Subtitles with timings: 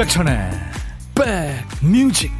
[0.00, 0.50] 임백천의
[1.14, 2.32] 백뮤직.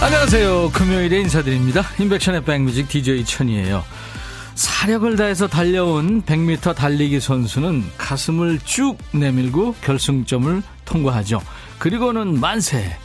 [0.00, 0.70] 안녕하세요.
[0.70, 1.82] 금요일에 인사드립니다.
[1.98, 3.84] 임백천의 백뮤직 DJ 천이에요
[4.78, 11.42] 사력을 다해서 달려온 100m 달리기 선수는 가슴을 쭉 내밀고 결승점을 통과하죠.
[11.80, 12.96] 그리고는 만세!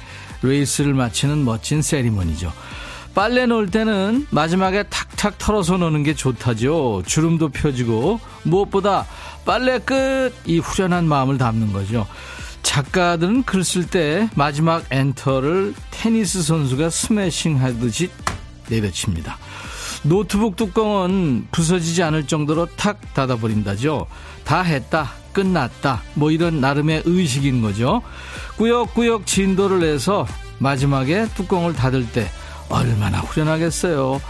[0.43, 2.53] 레이스를 마치는 멋진 세리머니죠.
[3.15, 7.01] 빨래 놓을 때는 마지막에 탁탁 털어서 놓는 게 좋다죠.
[7.07, 9.07] 주름도 펴지고 무엇보다
[9.43, 10.31] 빨래 끝!
[10.45, 12.05] 이 후련한 마음을 담는 거죠.
[12.61, 18.11] 작가들은 글 쓸 때 마지막 엔터를 테니스 선수가 스매싱 하듯이
[18.69, 19.39] 내려칩니다.
[20.03, 24.07] 노트북 뚜껑은 부서지지 않을 정도로 탁 닫아버린다죠.
[24.43, 25.11] 다 했다.
[25.33, 26.03] 끝났다.
[26.13, 28.01] 뭐 이런 나름의 의식인 거죠.
[28.57, 30.27] 꾸역꾸역 진도를 내서
[30.59, 32.29] 마지막에 뚜껑을 닫을 때
[32.69, 34.21] 얼마나 후련하겠어요.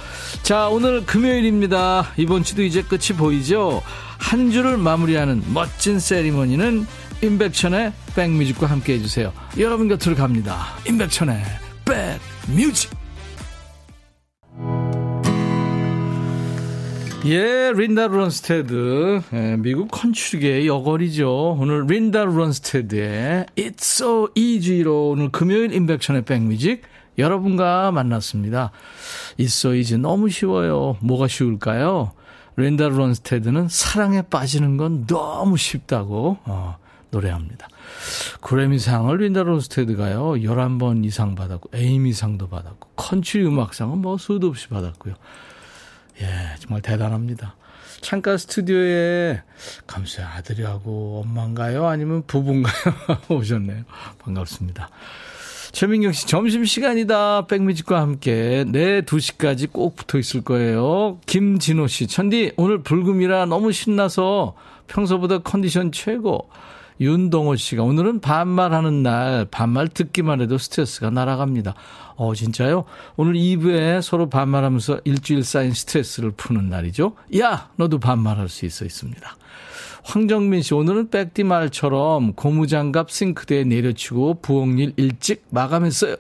[0.44, 2.12] 자, 오늘 금요일입니다.
[2.18, 3.82] 이번 주도 이제 끝이 보이죠?
[4.18, 6.88] 한 주를 마무리하는 멋진 세리머니는
[7.22, 9.32] 임백천의 백뮤직과 함께 해주세요.
[9.58, 10.68] 여러분 곁으로 갑니다.
[10.88, 11.44] 임백천의
[11.86, 13.03] 백뮤직.
[17.26, 19.22] 예, 린다 론스테드.
[19.32, 21.56] 예, 미국 컨츄리계의 여걸이죠.
[21.58, 26.82] 오늘 린다 론스테드의 It's So Easy로 오늘 금요일 인백션의 백뮤직
[27.18, 28.72] 여러분과 만났습니다.
[29.40, 30.98] It's So Easy 너무 쉬워요.
[31.00, 32.12] 뭐가 쉬울까요?
[32.58, 36.76] 린다 론스테드는 사랑에 빠지는 건 너무 쉽다고 어,
[37.12, 37.70] 노래합니다.
[38.42, 40.34] 그래미상을 린다 론스테드가요.
[40.34, 45.14] 11번 이상 받았고 에이미상도 받았고 컨츄리 음악상은 뭐 수도 없이 받았고요.
[46.22, 47.56] 예, 정말 대단합니다.
[48.02, 49.42] 창가 스튜디오에
[49.88, 51.88] 감수의 아들이하고 엄마인가요?
[51.88, 52.74] 아니면 부부인가요?
[53.30, 53.84] 오셨네요.
[54.20, 54.90] 반갑습니다.
[55.72, 57.48] 최민경 씨, 점심시간이다.
[57.48, 58.64] 백뮤직과 함께.
[58.68, 61.18] 네, 2시까지 꼭 붙어 있을 거예요.
[61.26, 64.56] 김진호 씨, 천디, 오늘 불금이라 너무 신나서
[64.88, 66.50] 평소보다 컨디션 최고.
[67.04, 71.76] 윤동호 씨가 오늘은 반말하는 날 반말 듣기만 해도 스트레스가 날아갑니다.
[72.16, 72.86] 어 진짜요?
[73.18, 77.16] 오늘 2부에 서로 반말하면서 일주일 쌓인 스트레스를 푸는 날이죠.
[77.40, 79.36] 야 너도 반말할 수 있어 있습니다.
[80.06, 86.16] 황정민 씨 오늘은 백디 말처럼 고무장갑 싱크대에 내려치고 부엌일 일찍 마감했어요.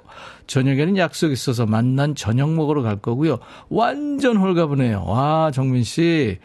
[0.47, 3.39] 저녁에는 약속 있어서 만난 저녁 먹으러 갈 거고요.
[3.69, 5.05] 완전 홀가분해요.
[5.05, 6.39] 와 정민 씨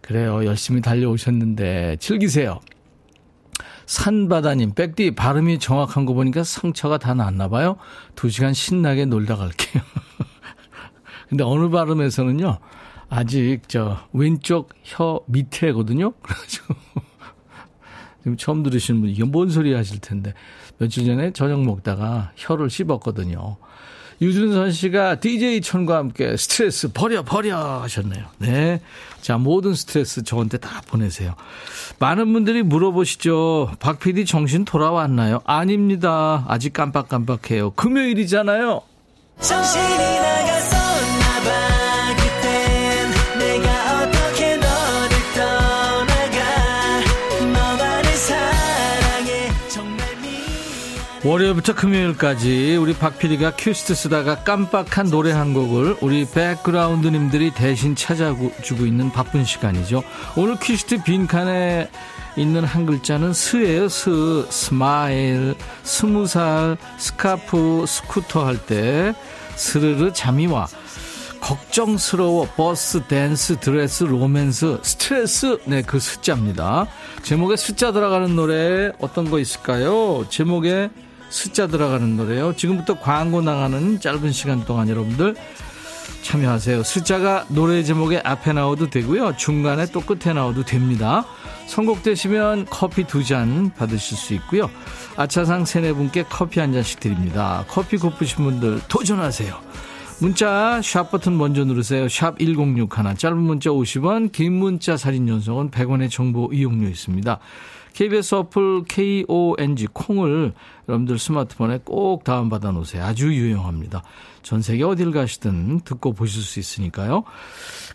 [0.00, 2.60] 그래요 열심히 달려오셨는데 즐기세요.
[3.86, 7.76] 산바다님, 백디 발음이 정확한 거 보니까 상처가 다 났나 봐요.
[8.14, 9.82] 두 시간 신나게 놀다 갈게요.
[11.28, 12.58] 근데 어느 발음에서는요,
[13.08, 16.12] 아직 저 왼쪽 혀 밑에거든요.
[16.22, 16.74] 그래가지고
[18.22, 20.32] 지금 처음 들으시는 분 이게 뭔 소리 하실 텐데
[20.78, 23.58] 며칠 전에 저녁 먹다가 혀를 씹었거든요.
[24.24, 28.24] 유준선 씨가 DJ 천과 함께 스트레스 버려 버려 하셨네요.
[28.38, 28.80] 네.
[29.20, 31.34] 자, 모든 스트레스 저한테 다 보내세요.
[31.98, 33.72] 많은 분들이 물어보시죠.
[33.80, 35.40] 박 PD 정신 돌아왔나요?
[35.44, 36.46] 아닙니다.
[36.48, 37.72] 아직 깜빡깜빡해요.
[37.72, 38.80] 금요일이잖아요.
[39.40, 40.43] 정신이 나갔
[51.24, 59.10] 월요일부터 금요일까지 우리 박PD가 큐시트 쓰다가 깜빡한 노래 한 곡을 우리 백그라운드님들이 대신 찾아주고 있는
[59.10, 60.02] 바쁜 시간이죠.
[60.36, 61.88] 오늘 큐시트 빈칸에
[62.36, 64.46] 있는 한 글자는 스예요, 스.
[64.50, 69.14] 스마일, 스무 살, 스카프, 스쿠터 할 때
[69.56, 70.66] 스르르 잠이 와.
[71.40, 75.58] 걱정스러워, 버스, 댄스, 드레스, 로맨스, 스트레스.
[75.64, 76.86] 네, 그 스 자입니다.
[77.22, 80.26] 제목에 숫자 들어가는 노래 어떤 거 있을까요?
[80.30, 80.90] 제목에
[81.34, 82.54] 숫자 들어가는 노래요.
[82.54, 85.34] 지금부터 광고 나가는 짧은 시간 동안 여러분들
[86.22, 86.84] 참여하세요.
[86.84, 89.36] 숫자가 노래 제목에 앞에 나와도 되고요.
[89.36, 91.24] 중간에 또 끝에 나와도 됩니다.
[91.66, 94.70] 선곡되시면 커피 두 잔 받으실 수 있고요.
[95.16, 97.64] 아차상 세네 분께 커피 한 잔씩 드립니다.
[97.68, 99.58] 커피 고프신 분들 도전하세요.
[100.24, 102.08] 문자 샵 버튼 먼저 누르세요.
[102.08, 102.88] 샵 1061.
[103.18, 107.38] 짧은 문자 50원, 긴 문자 사진 연속은 100원의 정보 이용료 있습니다.
[107.92, 110.54] KBS 어플 KONG 콩을
[110.88, 113.04] 여러분들 스마트폰에 꼭 다운받아 놓으세요.
[113.04, 114.02] 아주 유용합니다.
[114.42, 117.24] 전 세계 어딜 가시든 듣고 보실 수 있으니까요.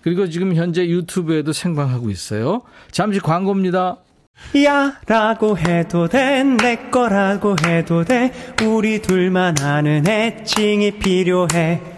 [0.04, 2.62] 그리고 지금 현재 유튜브에도 생방하고 있어요.
[2.92, 3.98] 잠시 광고입니다.
[4.64, 8.32] 야 라고 해도 돼 내 거라고 해도 돼
[8.64, 11.98] 우리 둘만 아는 애칭이 필요해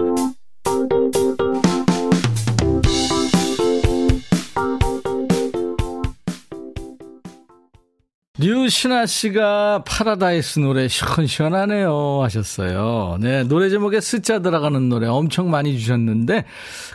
[8.39, 13.17] 류신아 씨가 파라다이스 노래 시원시원하네요 하셨어요.
[13.19, 16.45] 네, 노래 제목에 스자 들어가는 노래 엄청 많이 주셨는데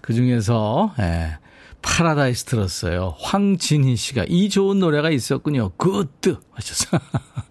[0.01, 1.37] 그 중에서 예,
[1.83, 3.15] 파라다이스 들었어요.
[3.21, 5.73] 황진희 씨가 이 좋은 노래가 있었군요.
[5.77, 7.01] Good 하셨어요.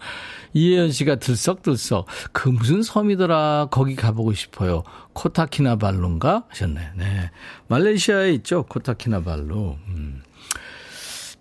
[0.53, 4.81] 이혜연 씨가 들썩들썩 그 무슨 섬이더라 거기 가보고 싶어요.
[5.13, 6.89] 코타키나발루인가 하셨네.
[6.95, 7.31] 네,
[7.67, 9.75] 말레이시아에 있죠 코타키나발루.
[9.89, 10.23] 음.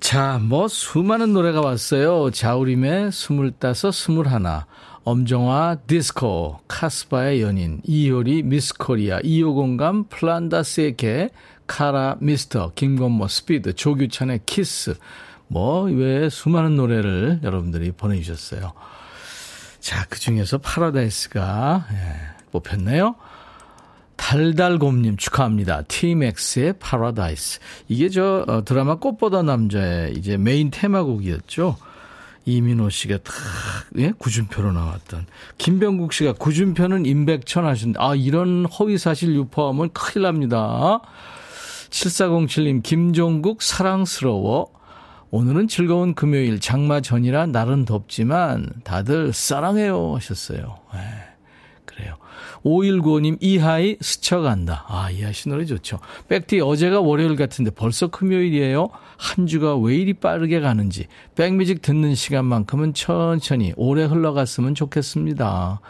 [0.05, 2.31] 자, 뭐 수많은 노래가 왔어요.
[2.31, 4.67] 자우림의 스물다섯, 스물하나,
[5.03, 11.31] 엄정화 디스코, 카스바의 연인, 이효리 미스코리아, 이오공감, 플란다스의 개,
[11.67, 14.95] 카라 미스터, 김건모 스피드, 조규찬의 키스,
[15.49, 18.75] 뭐 외에 수많은 노래를 여러분들이 보내주셨어요.
[19.81, 23.15] 자, 그 중에서 파라다이스가 예, 뽑혔네요.
[24.17, 25.83] 달달곰님 축하합니다.
[25.83, 27.61] T-Max의 파라다이스.
[27.89, 31.77] 이게 저 어, 드라마 꽃보다 남자의 이제 메인 테마곡이었죠.
[32.47, 33.35] 이민호 씨가 탁,
[33.99, 34.13] 예?
[34.19, 35.27] 구준표로 나왔던.
[35.57, 38.01] 김병국 씨가 구준표는 임백천 하신다.
[38.03, 41.01] 아, 이런 허위사실 유포하면 큰일 납니다.
[41.89, 44.75] 7407님, 김종국 사랑스러워.
[45.31, 50.79] 오늘은 즐거운 금요일 장마 전이라 날은 덥지만 다들 사랑해요 하셨어요.
[50.93, 51.34] 네, 그래요.
[52.65, 54.85] 5195님, 이하이 스쳐간다.
[54.89, 56.01] 아, 이하이 씨 노래 좋죠.
[56.29, 58.89] 백디, 어제가 월요일 같은데 벌써 금요일이에요?
[59.17, 61.07] 한 주가 왜 이리 빠르게 가는지.
[61.37, 65.81] 백뮤직 듣는 시간만큼은 천천히 오래 흘러갔으면 좋겠습니다.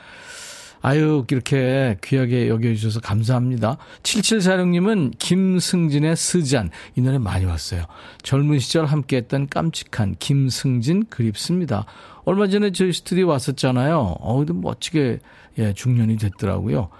[0.87, 3.79] 아유, 이렇게 귀하게 여겨주셔서 감사합니다.
[4.03, 6.69] 7746님은 김승진의 스잔.
[6.95, 7.87] 이 노래 많이 왔어요.
[8.23, 11.87] 젊은 시절 함께 했던 깜찍한 김승진 그립습니다.
[12.27, 14.17] 얼마 전에 저희 스튜디오 왔었잖아요.
[14.21, 15.21] 어우, 멋지게,
[15.59, 16.91] 예, 중년이 됐더라고요.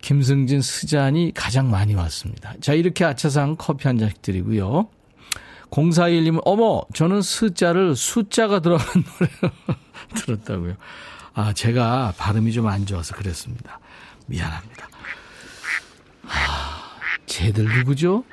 [0.00, 2.54] 김승진 스잔이 가장 많이 왔습니다.
[2.60, 4.88] 자, 이렇게 아차상 커피 한 잔씩 드리고요.
[5.70, 8.86] 0421님은, 어머, 저는 스자를 숫자가 들어간
[9.20, 9.56] 노래를
[10.16, 10.76] 들었다고요.
[11.34, 13.78] 아, 제가 발음이 좀 안 좋아서 그랬습니다.
[14.26, 14.88] 미안합니다.
[16.26, 16.96] 아,
[17.26, 18.24] 쟤들 누구죠?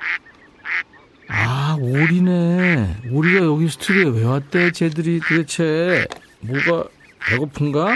[1.28, 3.02] 아, 오리네.
[3.10, 4.72] 오리가 여기 스튜디오에 왜 왔대?
[4.72, 6.06] 쟤들이 도대체
[6.40, 6.84] 뭐가
[7.28, 7.94] 배고픈가?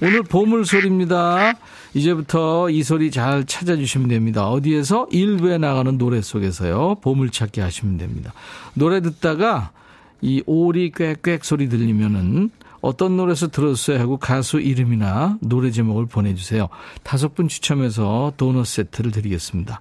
[0.00, 1.54] 오늘 보물소리입니다.
[1.94, 4.48] 이제부터 이 소리 잘 찾아주시면 됩니다.
[4.48, 5.08] 어디에서?
[5.10, 6.96] 일부에 나가는 노래 속에서요.
[7.02, 8.32] 보물찾기 하시면 됩니다.
[8.74, 9.72] 노래 듣다가
[10.20, 12.50] 이 오리 꽥꽥 소리 들리면은
[12.80, 16.68] 어떤 노래에서 들었어요 하고 가수 이름이나 노래 제목을 보내주세요.
[17.02, 19.80] 다섯 분 추첨해서 도넛 세트를 드리겠습니다.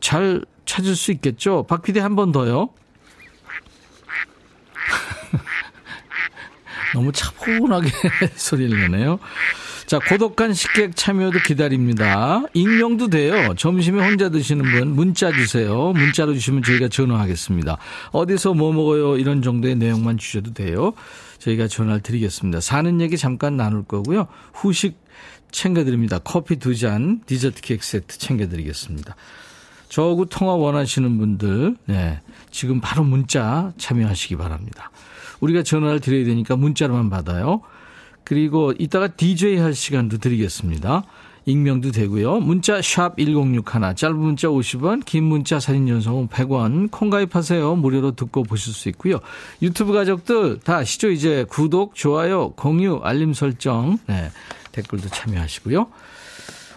[0.00, 1.64] 잘 찾을 수 있겠죠?
[1.68, 2.70] 박 PD 한 번 더요.
[6.94, 7.90] 너무 차분하게
[8.36, 9.18] 소리를 내네요.
[9.86, 12.42] 자, 고독한 식객 참여도 기다립니다.
[12.54, 13.54] 익명도 돼요.
[13.54, 15.92] 점심에 혼자 드시는 분 문자 주세요.
[15.92, 17.76] 문자로 주시면 저희가 전화하겠습니다.
[18.12, 19.18] 어디서 뭐 먹어요?
[19.18, 20.94] 이런 정도의 내용만 주셔도 돼요.
[21.38, 22.60] 저희가 전화를 드리겠습니다.
[22.60, 24.28] 사는 얘기 잠깐 나눌 거고요.
[24.54, 24.96] 후식
[25.50, 26.18] 챙겨드립니다.
[26.18, 29.16] 커피 두 잔, 디저트 케이크 세트 챙겨드리겠습니다.
[29.90, 32.20] 저하고 통화 원하시는 분들, 네.
[32.50, 34.90] 지금 바로 문자 참여하시기 바랍니다.
[35.44, 37.60] 우리가 전화를 드려야 되니까 문자로만 받아요.
[38.24, 41.04] 그리고 이따가 DJ 할 시간도 드리겠습니다.
[41.46, 42.40] 익명도 되고요.
[42.40, 46.90] 문자 샵 1061, 짧은 문자 50원, 긴 문자 사진 전송은 100원.
[46.90, 47.76] 콩 가입하세요.
[47.76, 49.20] 무료로 듣고 보실 수 있고요.
[49.60, 51.10] 유튜브 가족들 다 아시죠?
[51.10, 54.30] 이제 구독, 좋아요, 공유, 알림 설정, 네,
[54.72, 55.88] 댓글도 참여하시고요.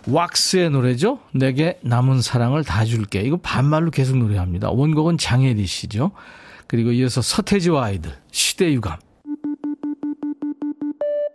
[0.08, 1.20] 왁스의 노래죠.
[1.32, 3.22] 내게 남은 사랑을 다 줄게.
[3.22, 4.70] 이거 반말로 계속 노래합니다.
[4.70, 6.12] 원곡은 장혜리 씨죠.
[6.68, 9.07] 그리고 이어서 서태지와 아이들 시대 유감.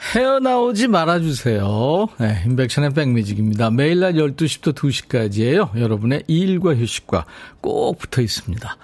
[0.00, 2.06] 헤어나오지 말아주세요.
[2.18, 3.70] 네, 임백천의 백뮤직입니다.
[3.70, 5.78] 매일 낮 12시부터 2시까지예요.
[5.78, 7.26] 여러분의 일과 휴식과
[7.60, 8.76] 꼭 붙어 있습니다.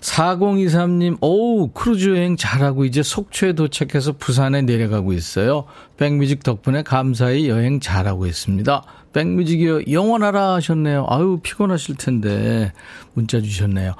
[0.00, 5.64] 4023님, 오우, 크루즈 여행 잘하고 이제 속초에 도착해서 부산에 내려가고 있어요.
[5.96, 8.84] 백뮤직 덕분에 감사히 여행 잘하고 있습니다.
[9.12, 11.06] 백뮤직이요, 영원하라 하셨네요.
[11.08, 12.72] 아유, 피곤하실 텐데,
[13.14, 13.94] 문자 주셨네요.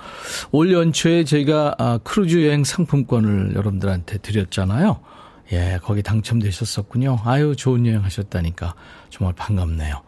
[0.53, 5.01] 올 연초에 저희가 아, 크루즈 여행 상품권을 여러분들한테 드렸잖아요.
[5.53, 7.19] 예, 거기 당첨되셨었군요.
[7.25, 8.75] 아유, 좋은 여행 하셨다니까.
[9.11, 10.03] 정말 반갑네요.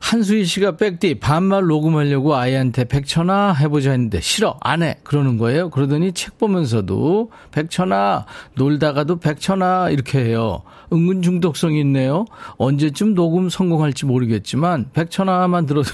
[0.00, 5.68] 한수희 씨가 백디 반말 녹음하려고 아이한테 백천아 해보자 했는데 싫어 안 해 그러는 거예요.
[5.68, 8.24] 그러더니 책 보면서도 백천아
[8.54, 10.62] 놀다가도 백천아 이렇게 해요.
[10.90, 12.24] 은근 중독성이 있네요.
[12.56, 15.90] 언제쯤 녹음 성공할지 모르겠지만 백천아만 들어도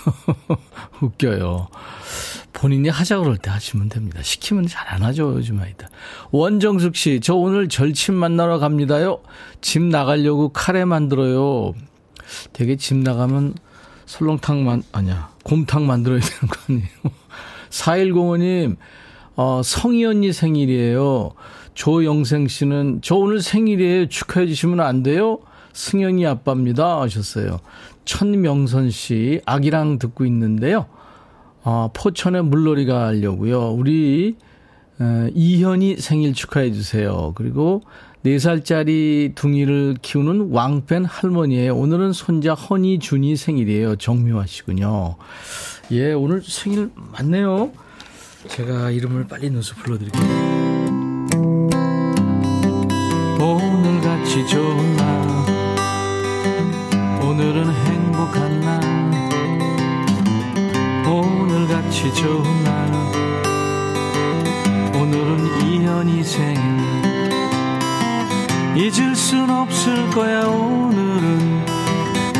[1.02, 1.66] 웃겨요.
[2.56, 4.22] 본인이 하자 그럴 때 하시면 됩니다.
[4.22, 5.88] 시키면 잘 안 하죠, 요즘 아이들.
[6.30, 9.20] 원정숙 씨, 저 오늘 절친 만나러 갑니다요.
[9.60, 11.74] 집 나가려고 카레 만들어요.
[12.54, 13.54] 되게 집 나가면
[14.06, 16.88] 설렁탕 만, 아니야, 곰탕 만들어야 되는 거 아니에요.
[17.68, 18.76] 4105님,
[19.34, 21.32] 어, 성희 언니 생일이에요.
[21.74, 24.08] 조영생 씨는, 저 오늘 생일이에요.
[24.08, 25.40] 축하해 주시면 안 돼요?
[25.74, 27.02] 승현이 아빠입니다.
[27.02, 27.58] 하셨어요.
[28.06, 30.86] 천명선 씨, 아기랑 듣고 있는데요.
[31.66, 33.72] 어, 포천에 물놀이 가려고요.
[33.72, 34.36] 우리
[35.00, 37.32] 에, 이현이 생일 축하해 주세요.
[37.34, 37.82] 그리고
[38.24, 41.74] 4살짜리 둥이를 키우는 왕팬 할머니예요.
[41.74, 43.96] 오늘은 손자 허니준이 생일이에요.
[43.96, 45.16] 정미화 씨군요.
[45.90, 47.72] 예, 오늘 생일 맞네요.
[48.46, 50.24] 제가 이름을 빨리 넣어서 불러드릴게요.
[53.40, 54.95] 오늘같이 좋은
[61.96, 62.92] 오늘같이 좋은 날
[65.00, 66.60] 오늘은 이현이 생일.
[68.76, 71.64] 잊을 순 없을 거야 오늘은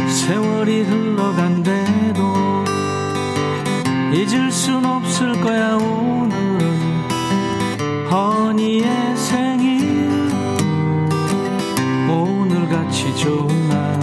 [0.09, 2.65] 세월이 흘러간대도.
[4.13, 7.09] 잊을 순 없을 거야 오늘은
[8.11, 10.31] 허니의 생일.
[12.11, 14.01] 오늘같이 좋은 날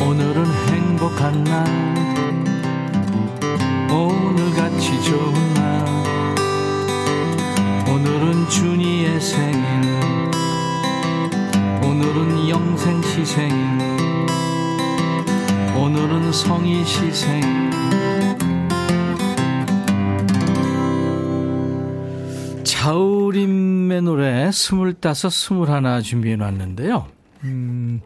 [0.00, 1.93] 오늘은 행복한 날
[5.04, 5.84] 좋은 날
[7.86, 9.60] 오늘은 준이의 생일.
[11.82, 13.54] 오늘은 영생 시 생일.
[15.76, 17.70] 오늘은 성희 시 생일.
[22.64, 27.06] 자우림의 노래 스물다섯 스물하나 준비해 놨는데요.
[27.42, 28.00] 음,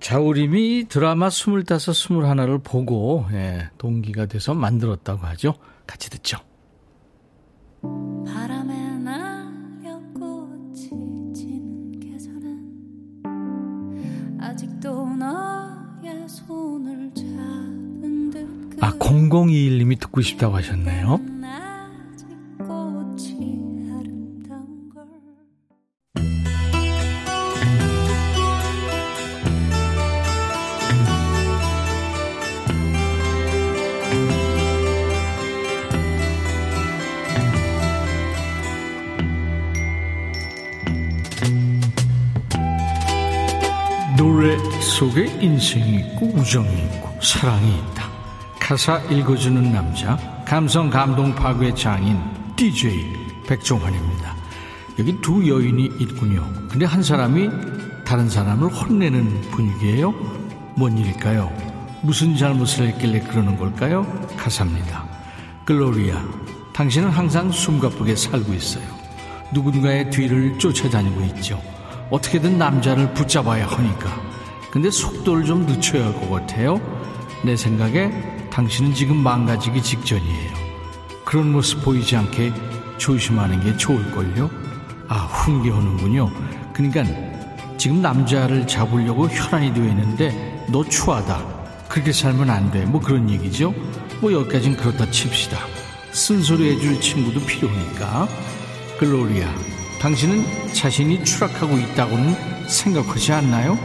[0.00, 5.54] 자우림이 드라마 스물다섯 스물하나를 보고 예, 동기가 돼서 만들었다고 하죠.
[5.92, 6.38] 같이 듣죠.
[8.26, 10.88] 바람에 날려 꽃이
[11.34, 13.22] 지는 계절엔
[14.40, 18.48] 아직도 너의 손을 잡은 듯
[18.80, 21.20] 아, 0021님이 듣고 싶다고 하셨네요.
[45.02, 48.08] 속에 인생이 있고 우정이 있고 사랑이 있다.
[48.60, 50.16] 가사 읽어주는 남자,
[50.46, 52.20] 감성 감동 파괴 장인
[52.54, 53.12] DJ
[53.48, 54.36] 백종환입니다.
[55.00, 56.48] 여기 두 여인이 있군요.
[56.70, 57.50] 근데 한 사람이
[58.04, 60.12] 다른 사람을 혼내는 분위기예요.
[60.76, 61.52] 뭔 일일까요?
[62.02, 64.06] 무슨 잘못을 했길래 그러는 걸까요?
[64.36, 65.04] 가사입니다.
[65.64, 66.24] 글로리아,
[66.72, 68.84] 당신은 항상 숨가쁘게 살고 있어요.
[69.52, 71.60] 누군가의 뒤를 쫓아다니고 있죠.
[72.08, 74.31] 어떻게든 남자를 붙잡아야 하니까.
[74.72, 76.80] 근데 속도를 좀 늦춰야 할 것 같아요.
[77.44, 78.10] 내 생각에
[78.50, 80.50] 당신은 지금 망가지기 직전이에요.
[81.24, 82.52] 그런 모습 보이지 않게
[82.98, 84.50] 조심하는 게 좋을걸요?
[85.08, 86.30] 아, 훈계하는군요.
[86.72, 87.04] 그러니까
[87.76, 91.62] 지금 남자를 잡으려고 혈안이 되어 있는데 너 추하다.
[91.88, 92.84] 그렇게 살면 안 돼.
[92.86, 93.74] 뭐 그런 얘기죠.
[94.20, 95.58] 뭐 여기까진 그렇다 칩시다.
[96.12, 98.28] 쓴소리 해줄 친구도 필요하니까.
[98.98, 99.48] 글로리아,
[100.00, 103.76] 당신은 자신이 추락하고 있다고는 생각하지 않나요?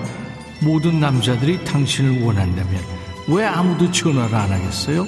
[0.61, 2.81] 모든 남자들이 당신을 원한다면
[3.27, 5.05] 왜 아무도 전화를 안 하겠어요?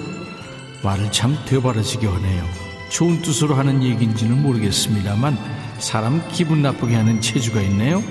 [0.83, 2.43] 말을 참 되바라지게 하네요.
[2.89, 5.37] 좋은 뜻으로 하는 얘기인지는 모르겠습니다만
[5.79, 8.03] 사람 기분 나쁘게 하는 체주가 있네요.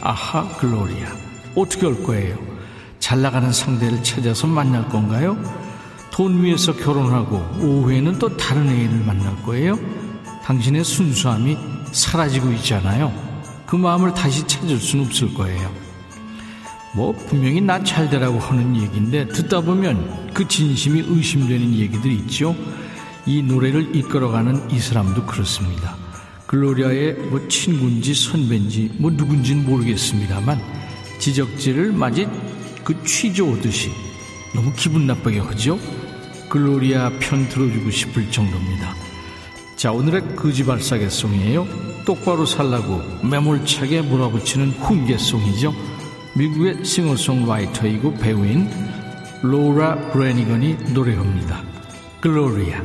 [0.00, 1.08] 아하 글로리아
[1.54, 2.38] 어떻게 할 거예요?
[2.98, 5.36] 잘 나가는 상대를 찾아서 만날 건가요?
[6.10, 9.78] 돈 위해서 결혼하고 오후에는 또 다른 애인을 만날 거예요?
[10.44, 11.58] 당신의 순수함이
[11.92, 13.12] 사라지고 있잖아요.
[13.66, 15.85] 그 마음을 다시 찾을 수는 없을 거예요.
[16.96, 22.56] 뭐 분명히 나 잘되라고 하는 얘기인데 듣다 보면 그 진심이 의심되는 얘기들이 있죠.
[23.26, 25.94] 이 노래를 이끌어가는 이 사람도 그렇습니다.
[26.46, 30.58] 글로리아의 뭐 친구인지 선배인지 뭐 누군지는 모르겠습니다만
[31.18, 32.26] 지적질을 마치
[32.82, 33.90] 그 취조오듯이
[34.54, 35.78] 너무 기분 나쁘게 하죠.
[36.48, 38.94] 글로리아 편 들어주고 싶을 정도입니다.
[39.76, 41.66] 자 오늘의 거지발사계송이에요.
[42.06, 45.95] 똑바로 살라고 매몰차게 몰아붙이는 훈계송이죠.
[46.36, 48.68] 미국의 싱어송라이터이고 배우인
[49.42, 51.62] 로라 브레니건이 노래합니다.
[52.20, 52.82] 글로리아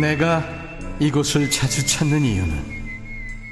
[0.00, 0.42] 내가
[0.98, 2.54] 이곳을 자주 찾는 이유는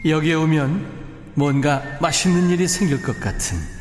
[0.07, 0.99] 여기에 오면
[1.35, 3.78] 뭔가 맛있는 일이 생길 것 같은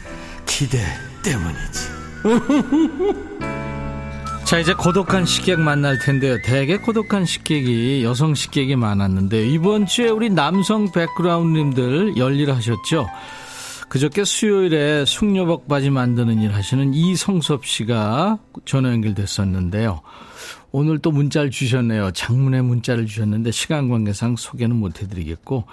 [0.58, 0.80] 기대
[1.22, 1.88] 때문이지.
[4.44, 6.42] 자 이제 고독한 식객 만날 텐데요.
[6.42, 13.08] 대개 고독한 식객이 여성 식객이 많았는데 이번 주에 우리 남성 백그라운드님들 열일하셨죠.
[13.88, 20.02] 그저께 수요일에 숙녀복 바지 만드는 일 하시는 이성섭 씨가 전화 연결됐었는데요.
[20.72, 22.14] 오늘 또 문자를 주셨네요.
[22.14, 25.66] 장문의 문자를 주셨는데 시간 관계상 소개는 못 해드리겠고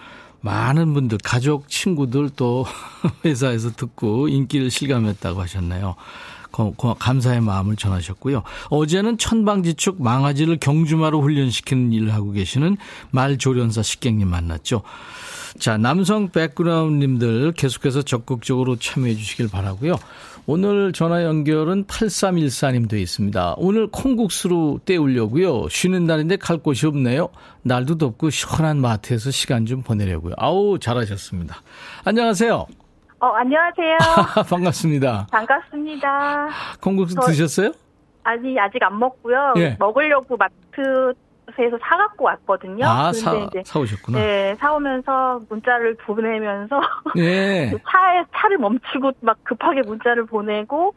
[0.45, 2.67] 많은 분들 가족 친구들 또
[3.25, 5.97] 회사에서 듣고 인기를 실감했다고 하셨네요.
[6.99, 8.43] 감사의 마음을 전하셨고요.
[8.69, 12.77] 어제는 천방지축 망아지를 경주마로 훈련시키는 일을 하고 계시는
[13.11, 14.83] 말조련사 식객님 만났죠.
[15.59, 19.97] 자, 남성 백그라운드님들 계속해서 적극적으로 참여해 주시길 바라고요.
[20.47, 23.55] 오늘 전화 연결은 8314님 돼 있습니다.
[23.57, 25.69] 오늘 콩국수로 때우려고요.
[25.71, 27.31] 쉬는 날인데 갈 곳이 없네요.
[27.63, 30.35] 날도 덥고 시원한 마트에서 시간 좀 보내려고요.
[30.37, 31.57] 아우 잘하셨습니다.
[32.05, 32.67] 안녕하세요.
[33.21, 33.97] 어 안녕하세요.
[34.51, 35.29] 반갑습니다.
[35.31, 36.49] 반갑습니다.
[36.83, 37.73] 콩국수 저, 드셨어요?
[38.23, 39.55] 아니 아직 안 먹고요.
[39.57, 39.77] 예.
[39.79, 41.15] 먹으려고 마트
[41.59, 42.85] 에서 사갖고 왔거든요.
[42.85, 44.19] 아, 사, 이제, 사오셨구나.
[44.19, 46.81] 네, 사오면서 문자를 보내면서
[47.15, 47.71] 네.
[47.71, 50.95] 차에 차를 멈추고 막 급하게 문자를 보내고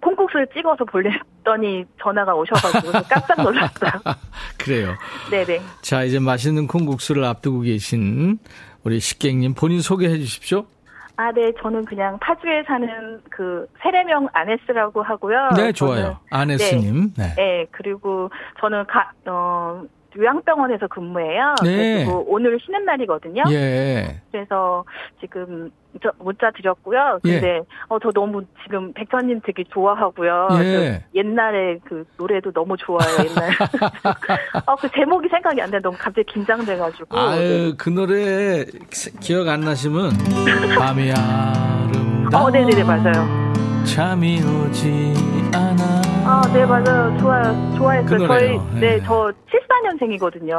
[0.00, 3.90] 콩국수를 찍어서 보냈더니 전화가 오셔가지고 깜짝 놀랐어요.
[4.58, 4.94] 그래요.
[5.30, 5.60] 네네.
[5.82, 8.38] 자, 이제 맛있는 콩국수를 앞두고 계신
[8.84, 10.66] 우리 식객님 본인 소개해 주십시오.
[11.20, 15.50] 아, 네, 저는 그냥 파주에 사는 그 세례명 아네스라고 하고요.
[15.54, 16.18] 네, 좋아요.
[16.30, 17.12] 아네스님.
[17.14, 17.34] 네, 네.
[17.34, 17.66] 네.
[17.72, 19.82] 그리고 저는 가, 어,
[20.16, 21.54] 요양병원에서 근무해요.
[21.62, 22.04] 네.
[22.04, 23.44] 그리고 오늘 쉬는 날이거든요.
[23.50, 24.20] 예.
[24.32, 24.84] 그래서
[25.20, 25.70] 지금
[26.02, 27.18] 저 문자 드렸고요.
[27.22, 27.60] 근데 예.
[27.88, 30.48] 어저 너무 지금 백천님 되게 좋아하고요.
[30.62, 31.04] 예.
[31.14, 33.08] 옛날에 그 노래도 너무 좋아요.
[33.20, 33.50] 옛날.
[34.66, 35.78] 어그 제목이 생각이 안 돼.
[35.80, 37.16] 너무 갑자기 긴장돼가지고.
[37.18, 38.64] 아유 그 노래
[39.20, 40.10] 기억 안 나시면
[40.78, 42.44] 밤이 아름다워.
[42.46, 43.50] 어 네네네 맞아요.
[43.84, 45.14] 잠이 오지
[45.54, 45.69] 않
[46.30, 46.42] 아.
[46.44, 47.18] 아, 네, 맞아요.
[47.18, 47.74] 좋아요.
[47.76, 48.18] 좋아했어요.
[48.18, 50.58] 그 저희, 네, 네 저 74년생이거든요.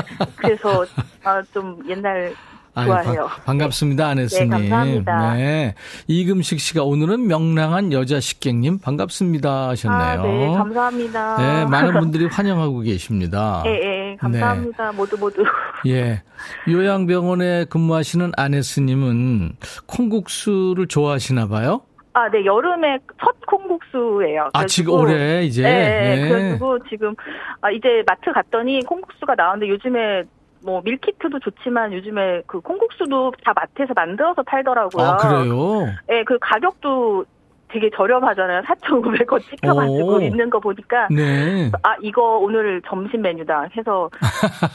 [0.36, 0.86] 그래서,
[1.22, 2.34] 아, 좀 옛날
[2.74, 3.26] 좋아해요.
[3.26, 4.48] 바, 반갑습니다, 아내스님.
[4.48, 5.34] 네, 감사합니다.
[5.34, 5.74] 네.
[6.06, 10.00] 이금식 씨가 오늘은 명랑한 여자 식객님 반갑습니다 하셨네요.
[10.00, 11.36] 아, 네, 감사합니다.
[11.36, 13.60] 네, 많은 분들이 환영하고 계십니다.
[13.64, 14.90] 네, 네 감사합니다.
[14.90, 14.96] 네.
[14.96, 15.44] 모두 모두.
[15.86, 16.22] 예.
[16.66, 21.82] 요양병원에 근무하시는 아네스님은 콩국수를 좋아하시나 봐요?
[22.14, 24.50] 아, 네, 여름에 첫 콩국수예요.
[24.52, 25.62] 아, 지금 올해 이제?
[25.62, 26.28] 네, 네.
[26.28, 27.14] 그래가지고 지금,
[27.60, 30.24] 아, 이제 마트 갔더니 콩국수가 나왔는데 요즘에
[30.64, 35.04] 뭐 밀키트도 좋지만 요즘에 그 콩국수도 다 마트에서 만들어서 팔더라고요.
[35.04, 35.86] 아, 그래요?
[36.06, 37.24] 네, 그 가격도
[37.72, 38.62] 되게 저렴하잖아요.
[38.68, 41.70] 4,500원 찍혀가지고 있는 거 보니까 네.
[41.82, 44.10] 아 이거 오늘 점심 메뉴다 해서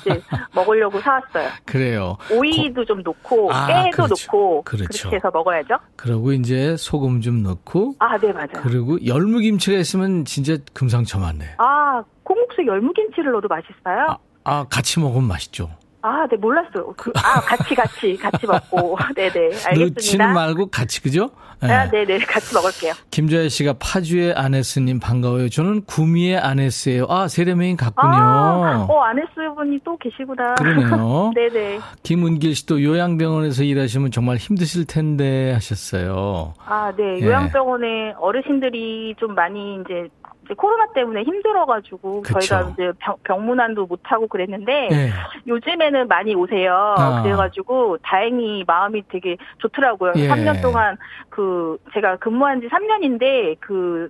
[0.02, 0.20] 이제
[0.56, 1.50] 먹으려고 사왔어요.
[1.66, 2.18] 그래요.
[2.32, 2.86] 오이도 고...
[2.86, 4.26] 좀 넣고 아, 깨도 그렇죠.
[4.26, 4.88] 넣고 그렇죠.
[4.88, 5.76] 그렇게 해서 먹어야죠.
[5.96, 8.64] 그리고 이제 소금 좀 넣고 아 네 맞아요.
[8.64, 11.56] 그리고 열무김치가 있으면 진짜 금상첨화네.
[11.60, 14.08] 아 콩국수 열무김치를 넣어도 맛있어요?
[14.10, 15.70] 아, 아 같이 먹으면 맛있죠.
[16.08, 16.94] 아, 네, 몰랐어요.
[16.96, 18.98] 그, 아, 같이, 같이, 같이 먹고.
[19.16, 19.84] 네네, 네, 알겠습니다.
[19.96, 21.30] 넣지는 말고 같이, 그죠?
[21.62, 21.74] 네.
[21.74, 22.94] 아, 네네, 같이 먹을게요.
[23.10, 25.50] 김자혜 씨가 파주의 아네스님 반가워요.
[25.50, 27.08] 저는 구미의 아네스예요.
[27.10, 28.14] 아, 세례명이 같군요.
[28.14, 30.54] 아, 어, 아네스 분이 또 계시구나.
[30.56, 31.32] 그러네요.
[31.34, 31.80] 네네.
[32.04, 36.54] 김은길 씨도 요양병원에서 일하시면 정말 힘드실 텐데 하셨어요.
[36.64, 37.20] 아, 네.
[37.22, 37.26] 예.
[37.26, 40.08] 요양병원에 어르신들이 좀 많이 이제
[40.56, 42.40] 코로나 때문에 힘들어가지고 그쵸.
[42.40, 42.92] 저희가 이제
[43.24, 45.10] 병, 문안도 못 하고 그랬는데 네.
[45.48, 46.96] 요즘에는 많이 오세요.
[46.98, 47.22] 아.
[47.24, 50.14] 그래가지고 다행히 마음이 되게 좋더라고요.
[50.16, 50.28] 예.
[50.28, 50.98] 3년 동안
[51.30, 54.10] 그 제가 근무한 지 3년인데 그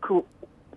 [0.00, 0.22] 그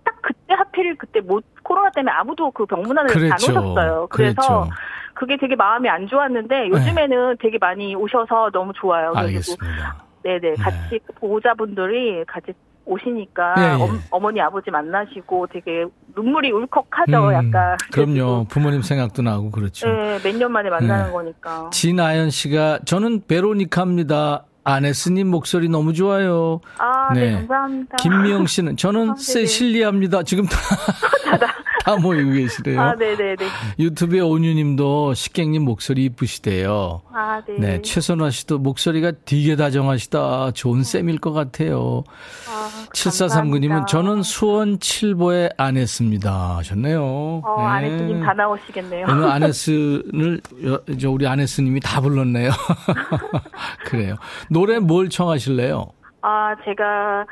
[0.04, 3.52] 딱 그때 하필 그때 못 코로나 때문에 아무도 그 병문안을 그랬죠.
[3.52, 4.06] 안 오셨어요.
[4.10, 4.70] 그래서 그랬죠.
[5.14, 7.36] 그게 되게 마음이 안 좋았는데 요즘에는 네.
[7.40, 9.12] 되게 많이 오셔서 너무 좋아요.
[9.14, 10.04] 알겠습니다.
[10.22, 10.98] 네네 같이 네.
[11.16, 12.52] 보호자분들이 같이
[12.90, 13.98] 오시니까 예, 예.
[14.10, 15.84] 어, 머니 아버지 만나시고 되게
[16.16, 17.28] 눈물이 울컥하죠.
[17.28, 17.76] 음, 약간.
[17.92, 18.46] 그럼요.
[18.48, 19.86] 부모님 생각도 나고 그렇죠.
[19.86, 21.12] 네, 몇 년 만에 만나는 네.
[21.12, 21.70] 거니까.
[21.72, 24.44] 진아연 씨가 저는 베로니카입니다.
[24.62, 26.60] 아네스님 목소리 너무 좋아요.
[26.78, 27.96] 아, 네, 네 감사합니다.
[27.96, 30.22] 김미영 씨는 저는 아, 세실리아입니다.
[30.24, 30.58] 지금 다,
[31.90, 32.80] 다 모이고 계시래요.
[32.80, 33.36] 아, 네네네.
[33.78, 37.02] 유튜브에 온유님도 식객님 목소리 이쁘시대요.
[37.12, 37.58] 아, 네.
[37.58, 40.52] 네, 최선화 씨도 목소리가 되게 다정하시다.
[40.52, 42.04] 좋은 쌤일 것 같아요.
[42.48, 46.58] 아, 7439님은 저는 수원 칠보에 아네스입니다.
[46.58, 47.02] 하셨네요.
[47.44, 47.66] 어, 네.
[47.66, 49.06] 아네스님 다 나오시겠네요.
[49.08, 50.40] 오늘 아네스를,
[51.08, 52.50] 우리 아네스님이 다 불렀네요.
[53.86, 54.14] 그래요.
[54.48, 55.86] 노래 뭘 청하실래요?
[56.22, 57.24] 아, 제가,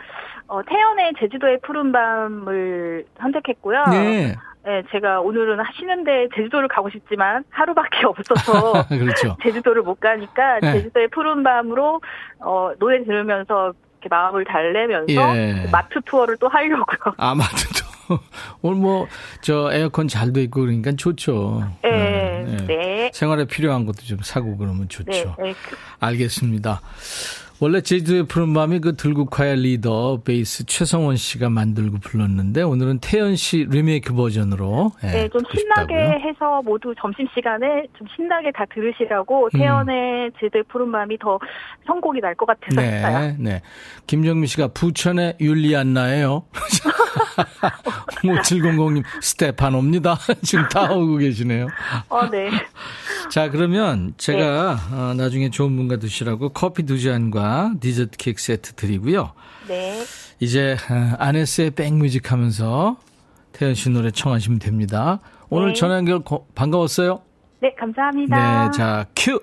[0.48, 3.84] 어, 태연의 제주도의 푸른 밤을 선택했고요.
[3.90, 4.34] 네.
[4.68, 9.34] 네, 제가 오늘은 쉬는데 제주도를 가고 싶지만 하루밖에 없어서 그렇죠.
[9.42, 10.72] 제주도를 못 가니까 네.
[10.74, 12.02] 제주도의 푸른 밤으로
[12.40, 15.66] 어, 노래 들으면서 이렇게 마음을 달래면서 예.
[15.72, 17.14] 마트 투어를 또 하려고요.
[17.16, 18.18] 아 마트 투어.
[18.60, 19.06] 오늘 뭐
[19.40, 21.62] 저 에어컨 잘돼 있고 그러니까 좋죠.
[21.82, 22.66] 네, 네.
[22.66, 23.10] 네.
[23.14, 25.34] 생활에 필요한 것도 좀 사고 그러면 좋죠.
[25.38, 25.54] 네, 네.
[26.00, 26.82] 알겠습니다.
[27.60, 34.14] 원래 제주도의 푸른밤이 그 들국화의 리더 베이스 최성원 씨가 만들고 불렀는데 오늘은 태연 씨 리메이크
[34.14, 36.28] 버전으로 네, 네 좀 신나게 싶다고요?
[36.28, 37.66] 해서 모두 점심 시간에
[37.98, 39.58] 좀 신나게 다 들으시라고 음.
[39.58, 41.38] 태연의 제주도의 푸른밤이 더
[41.86, 43.34] 선곡이 날 것 같아서 네, 했어요.
[43.40, 43.62] 네.
[44.06, 46.44] 김정미 씨가 부천의 율리안나예요.
[48.22, 50.16] 5700님 스테파노입니다.
[50.42, 51.66] 지금 다 오고 계시네요.
[52.08, 52.50] 어, 네.
[53.30, 54.96] 자, 그러면 제가 네.
[54.96, 57.47] 어, 나중에 좋은 분과 드시라고 커피 두 잔과
[57.80, 59.32] 디저트 케이크 세트 드리고요.
[59.68, 60.02] 네.
[60.40, 62.96] 이제 어, 아네스의 백뮤직 하면서
[63.52, 65.20] 태연 씨 노래 청하시면 됩니다.
[65.50, 65.74] 오늘 네.
[65.74, 67.22] 전화 연결 고, 반가웠어요.
[67.60, 68.70] 네, 감사합니다.
[68.70, 69.40] 네, 자, 큐.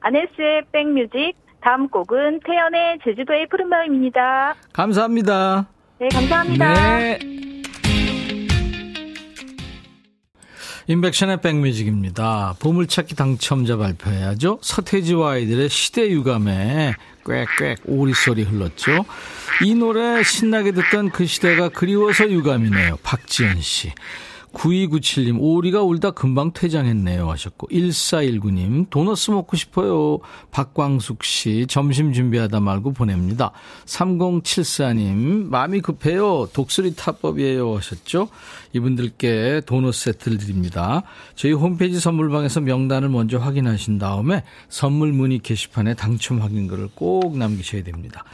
[0.00, 4.54] 아네스의 백뮤직 다음 곡은 태연의 제주도의 푸른 마음입니다.
[4.72, 5.66] 감사합니다.
[5.98, 6.74] 네, 감사합니다.
[6.98, 7.45] 네.
[10.88, 12.54] 인백션의 백뮤직입니다.
[12.60, 14.60] 보물찾기 당첨자 발표해야죠.
[14.62, 16.94] 서태지와 아이들의 시대 유감에
[17.24, 19.04] 꽥꽥 오리소리 흘렀죠.
[19.64, 22.98] 이 노래 신나게 듣던 그 시대가 그리워서 유감이네요.
[23.02, 23.92] 박지연 씨.
[24.56, 27.30] 9297님, 오리가 울다 금방 퇴장했네요.
[27.30, 30.18] 하셨고, 1419님, 도너스 먹고 싶어요.
[30.50, 33.52] 박광숙 씨, 점심 준비하다 말고 보냅니다.
[33.84, 36.48] 3074님, 마음이 급해요.
[36.52, 37.76] 독수리 타법이에요.
[37.76, 38.28] 하셨죠?
[38.72, 41.02] 이분들께 도넛 세트를 드립니다.
[41.34, 48.24] 저희 홈페이지 선물방에서 명단을 먼저 확인하신 다음에 선물 문의 게시판에 당첨 확인글을 꼭 남기셔야 됩니다.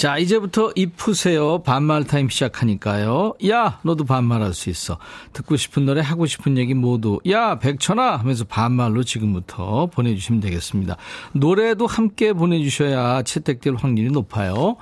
[0.00, 1.62] 자, 이제부터 입 푸세요.
[1.62, 3.34] 반말 타임 시작하니까요.
[3.50, 4.96] 야, 너도 반말할 수 있어.
[5.34, 7.20] 듣고 싶은 노래, 하고 싶은 얘기 모두.
[7.28, 8.16] 야, 백천아!
[8.16, 10.96] 하면서 반말로 지금부터 보내주시면 되겠습니다.
[11.32, 14.78] 노래도 함께 보내주셔야 채택될 확률이 높아요.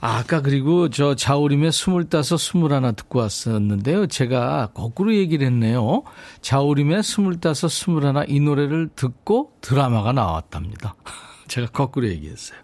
[0.00, 4.06] 아, 아까 그리고 저 자우림의 스물다섯, 스물하나 듣고 왔었는데요.
[4.06, 6.04] 제가 거꾸로 얘기를 했네요.
[6.40, 10.94] 자우림의 스물다섯, 스물하나 이 노래를 듣고 드라마가 나왔답니다.
[11.48, 12.60] 제가 거꾸로 얘기했어요.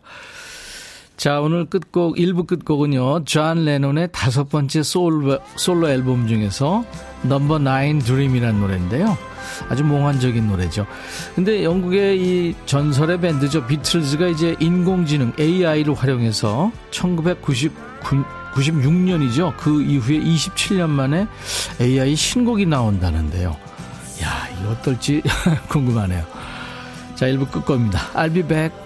[1.16, 6.85] 자, 오늘 끝곡, 1부 끝곡은요, 존 레논의 다섯 번째 솔로, 솔로 앨범 중에서
[7.22, 9.16] Number Nine Dream이라는 노래인데요.
[9.70, 10.87] 아주 몽환적인 노래죠.
[11.35, 13.66] 근데 영국의 이 전설의 밴드죠.
[13.66, 17.72] 비틀즈가 이제 인공지능 AI를 활용해서 1999,
[18.52, 19.57] 96년이죠.
[19.57, 21.26] 그 이후에 27년 만에
[21.81, 23.57] AI 신곡이 나온다는데요.
[24.22, 25.22] 야, 이거 어떨지
[25.68, 26.24] 궁금하네요.
[27.14, 28.12] 자, 1부 끝곡입니다.
[28.12, 28.86] I'll be back.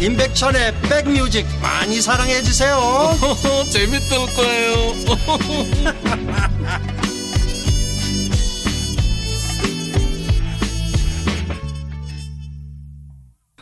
[0.00, 2.76] 임백천의 백뮤직 많이 사랑해 주세요.
[3.72, 4.94] 재밌을 거예요.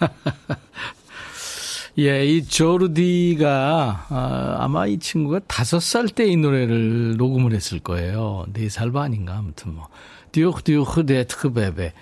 [1.99, 8.47] 예, 이 조르디가 아, 마 이 친구가 다섯 살 때 이 노래를 녹음을 했을 거예요.
[8.53, 9.89] 네 살 반인가 아무튼 뭐
[10.33, 11.93] Dur dur d'être bébé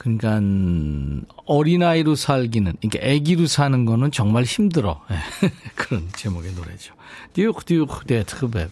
[0.00, 0.40] 그러니까
[1.44, 5.02] 어린아이로 살기는 그러니까 아기로 사는 거는 정말 힘들어.
[5.76, 6.94] 그런 제목의 노래죠.
[7.34, 8.70] Dur dur d'être bébé.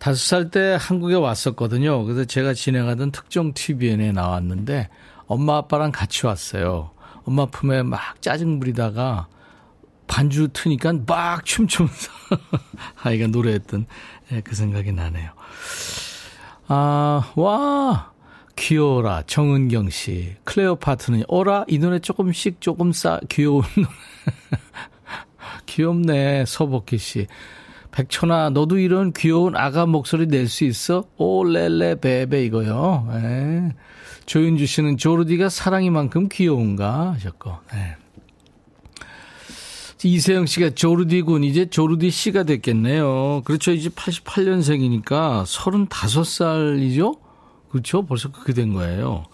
[0.00, 2.02] 다섯 살 때 한국에 왔었거든요.
[2.04, 4.88] 그래서 제가 진행하던 특종 TV연예에 나왔는데
[5.26, 6.90] 엄마 아빠랑 같이 왔어요.
[7.24, 9.28] 엄마 품에 막 짜증 부리다가
[10.08, 12.10] 반주 트니까 막 춤추면서
[13.04, 13.86] 아이가 노래했던
[14.32, 15.30] 예, 그 생각이 나네요.
[16.66, 18.10] 아, 와,
[18.56, 19.22] 귀여워라.
[19.26, 20.34] 정은경 씨.
[20.44, 21.64] 클레오파트는, 어라?
[21.68, 23.62] 이 노래 조금씩 조금 싸, 귀여운.
[25.66, 26.44] 귀엽네.
[26.46, 27.26] 서복희 씨.
[27.90, 31.04] 백천아, 너도 이런 귀여운 아가 목소리 낼 수 있어?
[31.16, 33.08] 오렐레 베베 이거요.
[33.12, 33.72] 네.
[34.26, 37.52] 조윤주 씨는 조르디가 사랑이만큼 귀여운가 하셨고.
[37.72, 37.96] 네.
[40.06, 43.42] 이세영 씨가 조르디군 이제 조르디 씨가 됐겠네요.
[43.44, 43.72] 그렇죠.
[43.72, 47.18] 이제 88년생이니까 35살이죠?
[47.74, 48.06] 그렇죠.
[48.06, 49.24] 벌써 그렇게 된 거예요.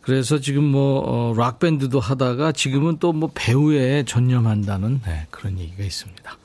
[0.00, 6.38] 그래서 지금 뭐, 어, 락밴드도 하다가 지금은 또 뭐 배우에 전념한다는 네, 그런 얘기가 있습니다.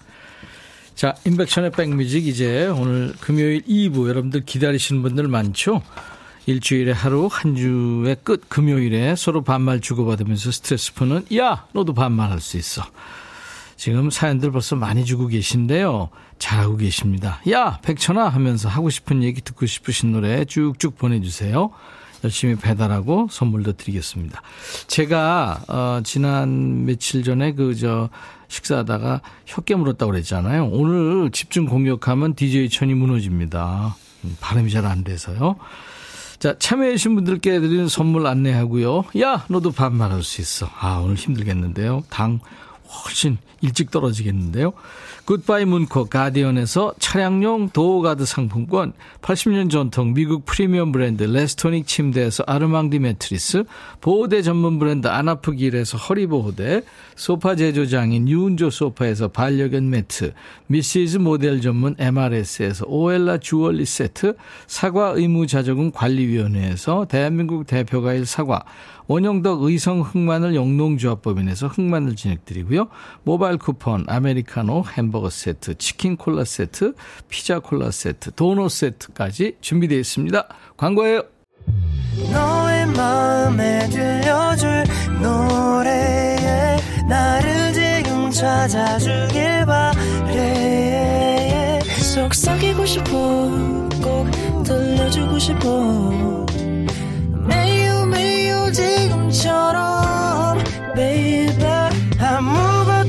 [0.94, 5.82] 자, 인백션의 백뮤직 이제 오늘 금요일 2부 여러분들 기다리시는 분들 많죠?
[6.48, 11.66] 일주일에 하루, 한 주의 끝, 금요일에 서로 반말 주고받으면서 스트레스 푸는, 야!
[11.72, 12.84] 너도 반말할 수 있어.
[13.78, 16.10] 지금 사연들 벌써 많이 주고 계신데요.
[16.40, 17.40] 잘하고 계십니다.
[17.52, 17.80] 야!
[17.84, 18.28] 백천아!
[18.28, 21.70] 하면서 하고 싶은 얘기 듣고 싶으신 노래 쭉쭉 보내주세요.
[22.24, 24.42] 열심히 배달하고 선물도 드리겠습니다.
[24.88, 28.10] 제가, 어, 지난 며칠 전에 그, 저,
[28.48, 30.70] 식사하다가 혀 깨 물었다고 그랬잖아요.
[30.72, 33.96] 오늘 집중 공격하면 DJ 천이 무너집니다.
[34.24, 35.58] 음, 발음이 잘 안 돼서요.
[36.40, 39.04] 자, 참여해주신 분들께 드리는 선물 안내하고요.
[39.22, 40.68] 야, 너도 반말할 수 있어.
[40.80, 42.04] 아, 오늘 힘들겠는데요.
[42.10, 42.40] 당
[43.06, 44.74] 훨씬 일찍 떨어지겠는데요.
[45.26, 53.66] 굿바이 문코 가디언에서 차량용 도어가드 상품권, 80년 전통 미국 프리미엄 브랜드 레스토닉 침대에서 아르망디 매트리스,
[54.00, 56.84] 보호대 전문 브랜드 아나프길에서 허리보호대,
[57.16, 60.34] 소파 제조장인 유운조 소파에서 반려견 매트,
[60.68, 64.36] 미시즈 모델 전문 MRS에서 오엘라 주얼리 세트,
[64.68, 68.64] 사과 의무자조금 관리위원회에서 대한민국 대표 과일 사과,
[69.08, 72.88] 원형덕 의성 흑마늘 영농조합법인에서 흑마늘 진행드리고요.
[73.24, 76.94] 모바 일 쿠폰, 아메리카노, 햄버거 세트, 치킨 콜라 세트,
[77.30, 80.48] 피자 콜라 세트, 도넛 세트까지 준비되어 있습니다.
[80.78, 81.24] 광고예요.
[92.14, 93.12] 속삭이고 싶어
[94.02, 96.28] 꼭 들려주고 싶어
[98.78, 100.58] 지금처럼
[100.96, 102.52] baby 아무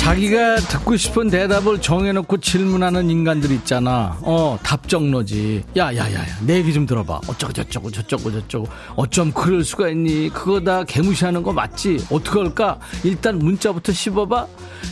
[0.00, 4.16] 자기가 듣고 싶은 대답을 정해놓고 질문하는 인간들 있잖아.
[4.22, 5.62] 어, 답정너지.
[5.76, 7.20] 야, 야, 야, 야, 내 얘기 좀 들어봐.
[7.28, 8.66] 어쩌고 저쩌고 저쩌고 저쩌고.
[8.96, 10.30] 어쩜 그럴 수가 있니?
[10.30, 12.06] 그거 다 개무시하는 거 맞지?
[12.10, 12.78] 어떡할까?
[13.04, 14.46] 일단 문자부터 씹어봐.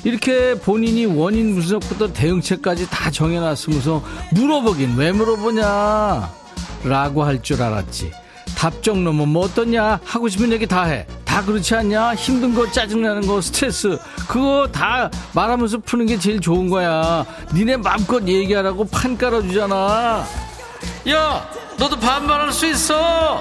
[0.05, 6.31] 이렇게 본인이 원인 분석부터 대응책까지 다 정해놨으면서 물어보긴 왜 물어보냐?
[6.85, 8.13] 라고 할 줄 알았지.
[8.57, 10.01] 답정 너면 뭐 어떠냐?
[10.05, 11.07] 하고 싶은 얘기 다 해.
[11.39, 12.17] 다 그렇지 않냐?
[12.17, 13.97] 힘든 거, 짜증나는 거, 스트레스.
[14.27, 17.25] 그거 다 말하면서 푸는 게 제일 좋은 거야.
[17.55, 20.25] 니네 마음껏 얘기하라고 판 깔아주잖아.
[21.11, 21.49] 야!
[21.79, 23.41] 너도 반말할 수 있어!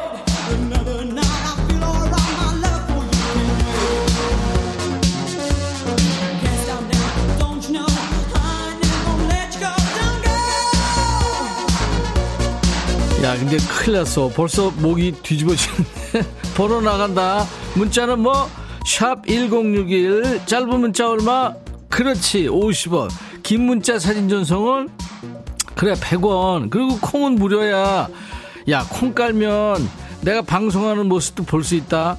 [13.24, 14.30] 야, 근데 큰일 났어.
[14.30, 16.24] 벌써 목이 뒤집어지는데.
[16.56, 17.46] 번호 나간다.
[17.76, 18.48] 문자는 뭐,
[18.86, 20.42] 샵 1061.
[20.46, 21.54] 짧은 문자 얼마?
[21.90, 22.48] 그렇지.
[22.48, 23.10] 50원.
[23.42, 24.90] 긴 문자 사진 전송은?
[25.76, 26.70] 그래, 100원.
[26.70, 28.08] 그리고 콩은 무료야.
[28.70, 29.88] 야, 콩 깔면
[30.22, 32.18] 내가 방송하는 모습도 볼 수 있다.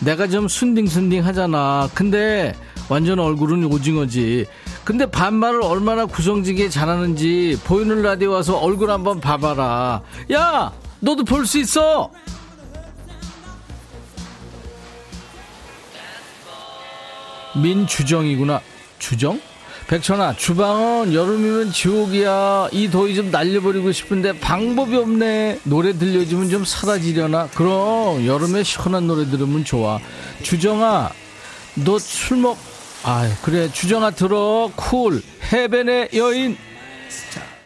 [0.00, 1.88] 내가 좀 순딩순딩 하잖아.
[1.94, 2.54] 근데
[2.88, 4.46] 완전 얼굴은 오징어지.
[4.88, 10.00] 근데 반말을 얼마나 구성지게 잘하는지 보이는 라디오 와서 얼굴 한번 봐봐라.
[10.32, 12.10] 야, 너도 볼 수 있어.
[17.60, 18.62] 민주정이구나.
[18.98, 19.40] 주정?
[19.88, 22.68] 백천아, 주방은 여름이면 지옥이야.
[22.72, 25.60] 이 더위 좀 날려버리고 싶은데 방법이 없네.
[25.64, 27.48] 노래 들려주면 좀 사라지려나?
[27.54, 29.98] 그럼 여름에 시원한 노래 들으면 좋아.
[30.42, 31.10] 주정아,
[31.74, 32.58] 너 술 먹,
[33.04, 33.70] 아 그래.
[33.72, 34.70] 주정아 들어.
[34.76, 35.22] 쿨.
[35.52, 36.52] 해변의 여인.
[36.52, 37.57] 여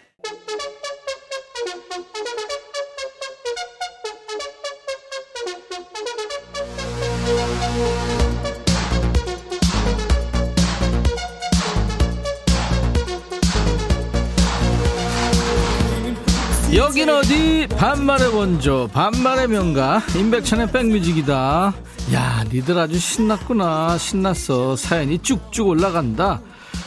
[17.83, 21.75] 반말의 원조 반말의 명가 임백천의 백뮤직이다.
[22.15, 23.99] 야 니들 아주 신났구나.
[23.99, 24.77] 신났어.
[24.77, 26.41] 사연이 쭉쭉 올라간다.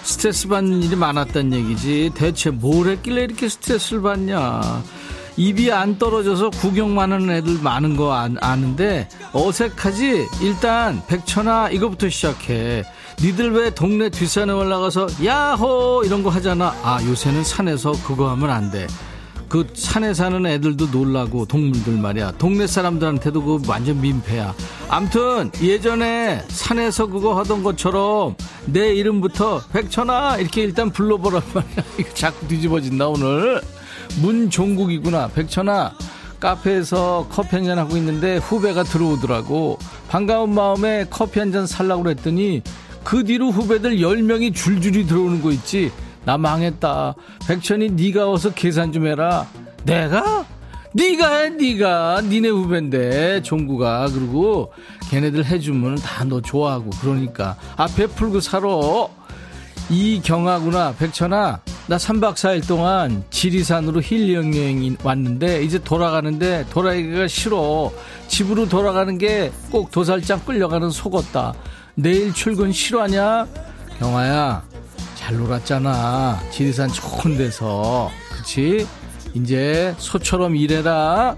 [0.04, 2.12] 스트레스 받는 일이 많았단 얘기지.
[2.16, 4.62] 대체 뭘 했길래 이렇게 스트레스를 받냐?
[5.36, 10.28] 입이 안 떨어져서 구경만 하는 애들 많은 거 아, 아는데 어색하지?
[10.44, 12.86] 일단 백천아 이거부터 시작해.
[13.22, 16.74] 니들 왜 동네 뒷산에 올라가서 야호 이런 거 하잖아.
[16.84, 18.88] 아 요새는 산에서 그거 하면 안돼
[19.56, 22.34] 그 산에 사는 애들도 놀라고 동물들 말이야.
[22.38, 24.54] 동네 사람들한테도 그 완전 민폐야.
[24.90, 30.40] 암튼 예전에 산에서 그거 하던 것처럼 내 이름부터 백천아!
[30.40, 31.86] 이렇게 일단 불러보란 말이야.
[31.98, 33.62] 이거 자꾸 뒤집어진다 오늘.
[34.22, 35.30] 문종국이구나.
[35.30, 35.94] 백천아!
[36.42, 39.80] 카페에서 커피 한 잔 하고 있는데 후배가 들어오더라고.
[40.10, 42.62] 반가운 마음에 커피 한 잔 살라고 그랬더니
[43.06, 45.94] 그 뒤로 후배들 10명이 줄줄이 들어오는 거 있지
[46.26, 47.16] 나 망했다.
[47.48, 49.48] 백천이 네가 어서 계산 좀 해라.
[49.84, 50.46] 내가?
[50.94, 52.22] 네가 해, 네가.
[52.22, 54.08] 니네 후배인데, 종구가.
[54.14, 54.72] 그리고
[55.10, 57.56] 걔네들 해주면 다 너 좋아하고 그러니까.
[57.78, 58.68] 앞에 풀고 살아.
[59.90, 60.96] 이경아구나.
[60.98, 61.60] 백천아.
[61.88, 67.92] 나 3박 4일 동안 지리산으로 힐링 여행 왔는데 이제 돌아가는데 돌아가기가 싫어.
[68.28, 71.54] 집으로 돌아가는 게 꼭 도살장 끌려가는 속었다.
[71.94, 73.46] 내일 출근 싫어하냐?
[74.00, 74.64] 경아야.
[75.26, 76.40] 잘 놀았잖아.
[76.52, 78.12] 지리산 좋은 데서.
[78.32, 78.86] 그치?
[79.34, 81.36] 이제 소처럼 일해라.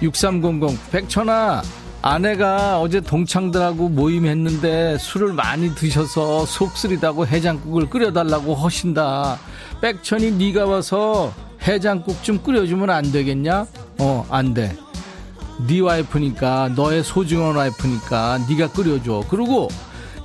[0.00, 1.62] 6300 백천아.
[2.00, 9.40] 아내가 어제 동창들하고 모임했는데 술을 많이 드셔서 속 쓰리다고 해장국을 끓여달라고 하신다.
[9.80, 11.34] 백천이 네가 와서
[11.66, 13.66] 해장국 좀 끓여주면 안 되겠냐?
[13.98, 14.76] 어, 안 돼.
[15.66, 19.24] 네 와이프니까 너의 소중한 와이프니까 네가 끓여줘.
[19.28, 19.68] 그리고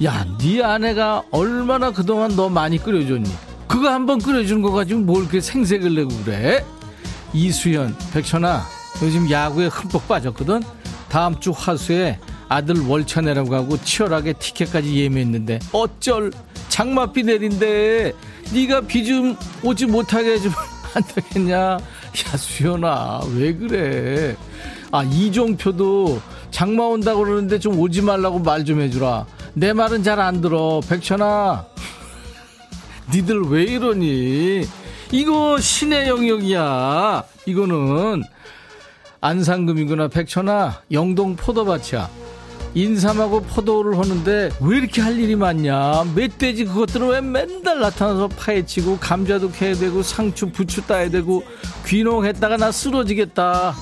[0.03, 3.29] 야, 네 아내가 얼마나 그동안 너 많이 끓여줬니?
[3.67, 6.65] 그거 한번 끓여주는 거 가지고 뭘 그렇게 생색을 내고 그래?
[7.33, 8.63] 이수연, 백천아,
[9.03, 10.61] 요즘 야구에 흠뻑 빠졌거든?
[11.09, 16.31] 다음 주 화수에 아들 월차 내라고 하고 치열하게 티켓까지 예매했는데 어쩔
[16.69, 18.13] 장맛비 내린데
[18.53, 20.55] 네가 비 좀 오지 못하게 해주면
[20.95, 21.57] 안 되겠냐?
[21.59, 21.77] 야
[22.37, 24.35] 수연아 왜 그래?
[24.91, 29.25] 아 이종표도 장마 온다고 그러는데 좀 오지 말라고 말 좀 해주라.
[29.53, 30.81] 내 말은 잘 안 들어.
[30.87, 31.65] 백천아,
[33.13, 34.67] 니들 왜 이러니?
[35.11, 37.23] 이거 신의 영역이야.
[37.45, 38.23] 이거는
[39.21, 40.07] 안상금이구나.
[40.09, 42.09] 백천아, 영동 포도밭이야.
[42.75, 46.03] 인삼하고 포도를 하는데 왜 이렇게 할 일이 많냐?
[46.13, 51.41] 멧돼지 그것들은 왜 맨날 나타나서 파헤치고 감자도 캐야 되고 상추 부추 따야 되고
[51.87, 53.73] 귀농했다가 나 쓰러지겠다.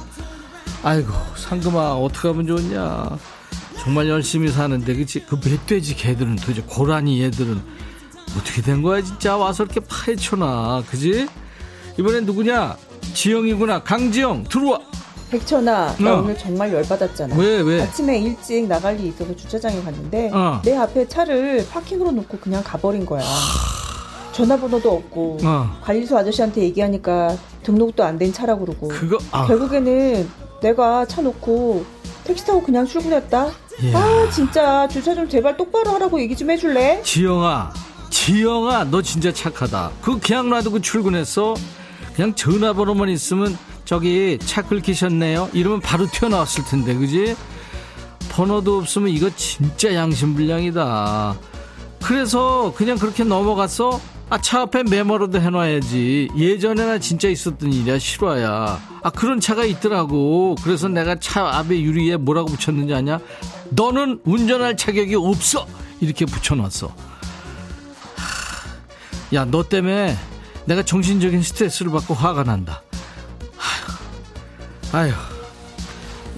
[0.84, 3.17] 아이고 상금아 어떻게 하면 좋냐?
[3.88, 5.21] 정말 열심히 사는데 그치?
[5.21, 7.58] 그 멧돼지 개들은 도대체 고라니 얘들은
[8.38, 9.38] 어떻게 된 거야 진짜?
[9.38, 11.26] 와서 이렇게 파헤쳐나 그지?
[11.97, 12.76] 이번엔 누구냐?
[13.13, 13.84] 지영이구나.
[13.84, 14.82] 강지영 들어와.
[15.32, 16.19] 백천아 나 어.
[16.21, 17.38] 오늘 정말 열받았잖아.
[17.38, 17.82] 왜 왜?
[17.84, 20.62] 아침에 일찍 나갈 일이 있어서 주차장에 갔는데 어.
[20.65, 23.23] 내 앞에 차를 파킹으로 놓고 그냥 가버린 거야.
[24.34, 25.78] 전화번호도 없고 어.
[25.82, 28.89] 관리소 아저씨한테 얘기하니까 등록도 안 된 차라고 그러고.
[28.89, 29.47] 그거 아.
[29.47, 30.28] 결국에는
[30.62, 31.86] 내가 차 놓고
[32.26, 33.50] 택시 타고 그냥 출근했다
[33.84, 33.98] 이야.
[33.98, 34.88] 아 진짜.
[34.88, 37.02] 주차 좀 제발 똑바로 하라고 얘기 좀 해줄래?
[37.04, 37.72] 지영아
[38.10, 39.92] 지영아 너 진짜 착하다.
[40.02, 41.56] 그 그냥 놔두고 출근했어?
[42.16, 45.50] 그냥 전화번호만 있으면 저기 차 긁히셨네요?
[45.54, 47.36] 이러면 바로 튀어나왔을 텐데 그지?
[48.32, 51.36] 번호도 없으면 이거 진짜 양심불량이다.
[52.04, 56.30] 그래서 그냥 그렇게 넘어갔어 아, 차 앞에 메모라도 해놔야지.
[56.36, 58.80] 예전에나 진짜 있었던 일이야, 실화야.
[59.04, 60.56] 아, 그런 차가 있더라고.
[60.64, 63.20] 그래서 내가 차 앞에 유리에 뭐라고 붙였는지 아냐?
[63.70, 65.66] 너는 운전할 자격이 없어!
[66.01, 66.93] 이렇게 붙여놨어.
[69.34, 70.18] 야, 너 때문에
[70.66, 72.82] 내가 정신적인 스트레스를 받고 화가 난다.
[74.91, 75.37] 아휴, 아휴.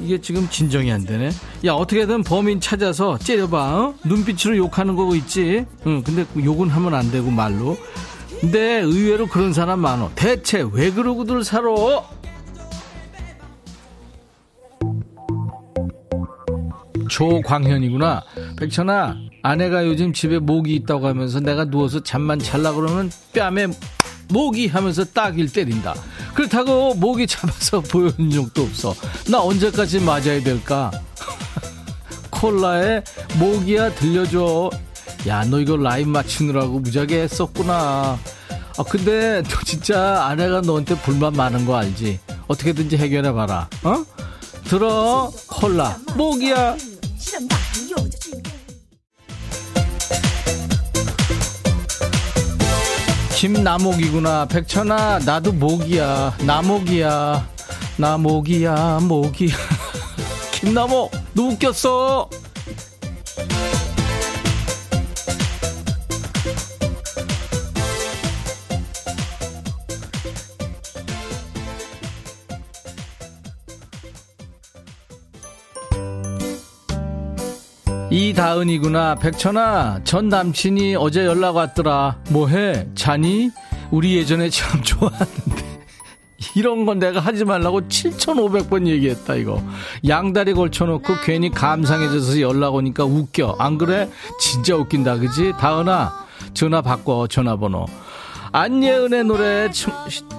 [0.01, 1.29] 이게 지금 진정이 안 되네.
[1.65, 3.77] 야, 어떻게든 범인 찾아서 째려봐.
[3.77, 3.93] 어?
[4.05, 5.65] 눈빛으로 욕하는 거고 있지.
[5.87, 7.77] 응, 근데 욕은 하면 안 되고 말로.
[8.41, 10.11] 근데 의외로 그런 사람 많어.
[10.15, 11.69] 대체 왜 그러고들 살아?
[17.09, 18.23] 조광현이구나.
[18.57, 23.67] 백천아, 아내가 요즘 집에 모기 있다고 하면서 내가 누워서 잠만 잘라 그러면 뺨에
[24.29, 25.95] 모기 하면서 딱일 때린다.
[26.33, 28.95] 그렇다고 모기 잡아서 보여준 적도 없어.
[29.27, 30.91] 나 언제까지 맞아야 될까?
[32.29, 33.03] 콜라에
[33.37, 34.69] 모기야 들려줘.
[35.27, 38.17] 야, 너 이거 라인 맞추느라고 무지하게 했었구나.
[38.77, 42.19] 아, 근데 너 진짜 아내가 너한테 불만 많은 거 알지?
[42.47, 43.69] 어떻게든지 해결해봐라.
[43.83, 44.05] 어?
[44.63, 45.97] 들어, 콜라.
[46.15, 46.77] 모기야.
[53.39, 54.47] 김나목이구나.
[54.47, 56.39] 백천아, 나도 목이야.
[56.45, 57.47] 나목이야.
[57.95, 59.55] 나목이야, 목이야.
[60.51, 62.29] 김나목, 너 웃겼어.
[78.19, 79.15] 이다은이구나.
[79.15, 82.17] 백천아, 전 남친이 어제 연락 왔더라.
[82.31, 82.87] 뭐해?
[82.93, 83.49] 자니?
[83.91, 85.69] 우리 예전에 참 좋았는데.
[86.55, 89.61] 이런 건 내가 하지 말라고 7,500번 얘기했다, 이거.
[90.07, 93.55] 양다리 걸쳐놓고 괜히 감상해져서 연락 오니까 웃겨.
[93.57, 94.09] 안 그래?
[94.41, 95.53] 진짜 웃긴다, 그지?
[95.57, 96.11] 다은아,
[96.53, 97.85] 전화 바꿔, 전화번호.
[98.51, 99.69] 안예은의 노래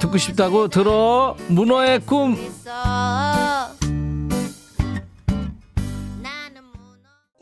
[0.01, 1.37] 듣고 싶다고 들어.
[1.49, 2.37] 문어의 꿈.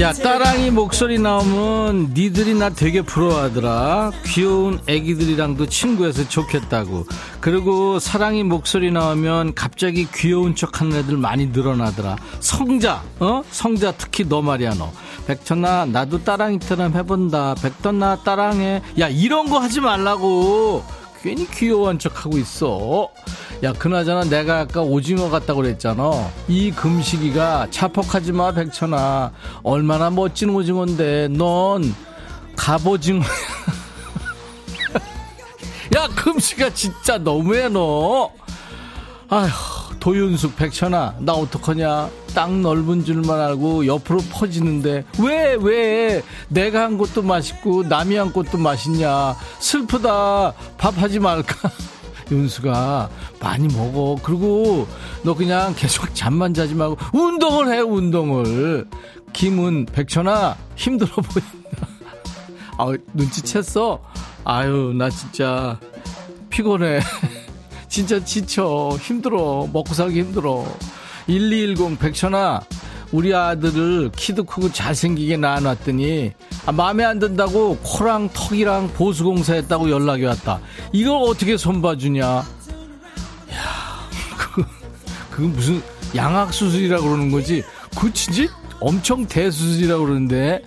[0.00, 4.12] 야 따랑이 목소리 나오면 니들이 나 되게 부러워하더라.
[4.26, 7.04] 귀여운 애기들이랑도 친구해서 좋겠다고.
[7.40, 12.14] 그리고 사랑이 목소리 나오면 갑자기 귀여운 척하는 애들 많이 늘어나더라.
[12.38, 13.42] 성자 어?
[13.50, 14.92] 성자 특히 너 말이야 너.
[15.26, 17.56] 백천아 나도 따랑이처럼 해본다.
[17.56, 18.82] 백천아 따랑해.
[19.00, 20.84] 야 이런 거 하지 말라고
[21.22, 23.08] 괜히 귀여운 척 하고 있어.
[23.62, 26.30] 야 그나저나 내가 아까 오징어 같다고 그랬잖아.
[26.46, 29.32] 이 금식이가 자폭하지 마 백천아.
[29.62, 31.94] 얼마나 멋진 오징어인데 넌
[32.56, 33.28] 갑오징어야
[35.96, 38.30] 야 금식아 진짜 너무해 너.
[39.28, 39.50] 아휴
[40.00, 47.22] 도윤숙 백천아 나 어떡하냐 땅 넓은 줄만 알고 옆으로 퍼지는데 왜 왜 내가 한 것도
[47.22, 51.70] 맛있고 남이 한 것도 맛있냐 슬프다 밥하지 말까
[52.30, 53.08] 윤수가
[53.40, 54.20] 많이 먹어.
[54.22, 54.86] 그리고
[55.22, 58.86] 너 그냥 계속 잠만 자지 말고 운동을 해, 운동을.
[59.32, 61.88] 김은 백천아, 힘들어 보인다.
[62.76, 62.86] 아,
[63.16, 64.00] 눈치챘어?
[64.44, 65.80] 아유, 나 진짜
[66.50, 67.00] 피곤해.
[67.88, 68.96] 진짜 지쳐.
[69.00, 69.68] 힘들어.
[69.72, 70.64] 먹고 살기 힘들어.
[71.26, 72.60] 1210 백천아,
[73.12, 76.32] 우리 아들을 키도 크고 잘생기게 낳아놨더니
[76.66, 80.60] 아, 마음에 안 든다고 코랑 턱이랑 보수공사 했다고 연락이 왔다.
[80.92, 82.24] 이걸 어떻게 손봐주냐?
[82.26, 82.44] 야,
[84.36, 84.64] 그,
[85.30, 85.82] 그건 무슨
[86.14, 87.62] 양악수술이라고 그러는 거지?
[87.98, 90.62] 그 진짜 엄청 대수술이라고 그러는데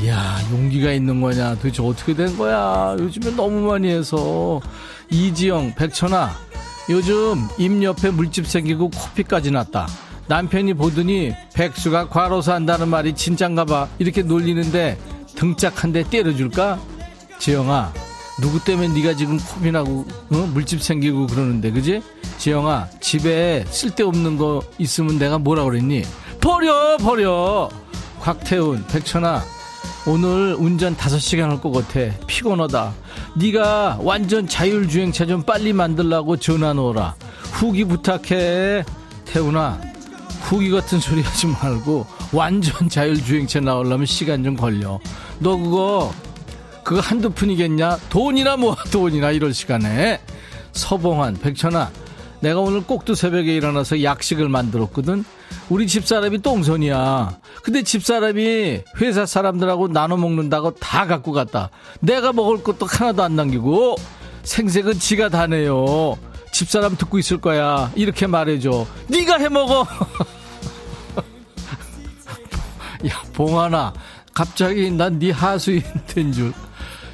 [0.00, 4.60] 이야 용기가 있는 거냐 도대체 어떻게 된 거야 요즘에 너무 많이 해서
[5.10, 6.30] 이지영 백천아
[6.90, 9.86] 요즘 입 옆에 물집 생기고 코피까지 났다
[10.28, 14.98] 남편이 보더니 백수가 과로사 한다는 말이 진짠가 봐 이렇게 놀리는데
[15.34, 16.80] 등짝 한 대 때려줄까?
[17.38, 17.92] 지영아
[18.40, 20.36] 누구 때문에 네가 지금 코피 나고 어?
[20.52, 22.02] 물집 생기고 그러는데 그지?
[22.38, 26.02] 지영아 집에 쓸데없는 거 있으면 내가 뭐라 그랬니?
[26.40, 27.68] 버려 버려
[28.20, 29.42] 곽태훈 백천아
[30.06, 32.16] 오늘 운전 5시간 할 것 같아.
[32.26, 32.92] 피곤하다.
[33.36, 37.14] 네가 완전 자율주행차 좀 빨리 만들라고 전화 놓으라.
[37.52, 38.84] 후기 부탁해.
[39.24, 39.80] 태훈아
[40.42, 44.98] 후기 같은 소리 하지 말고 완전 자율주행차 나오려면 시간 좀 걸려.
[45.38, 46.12] 너 그거
[46.82, 47.98] 그거 한두 푼이겠냐?
[48.10, 50.20] 돈이나 모아 돈이나 이럴 시간에.
[50.72, 51.90] 서봉환 백천아
[52.42, 55.24] 내가 오늘 꼭두 새벽에 일어나서 약식을 만들었거든.
[55.68, 57.38] 우리 집사람이 똥손이야.
[57.62, 61.70] 근데 집사람이 회사 사람들하고 나눠 먹는다고 다 갖고 갔다.
[62.00, 63.94] 내가 먹을 것도 하나도 안 남기고
[64.42, 66.18] 생색은 지가 다 내요.
[66.52, 67.92] 집사람 듣고 있을 거야.
[67.94, 68.86] 이렇게 말해줘.
[69.06, 69.86] 네가 해 먹어.
[73.08, 73.92] 야, 봉하나.
[74.34, 76.52] 갑자기 난 네 하수인 된 줄.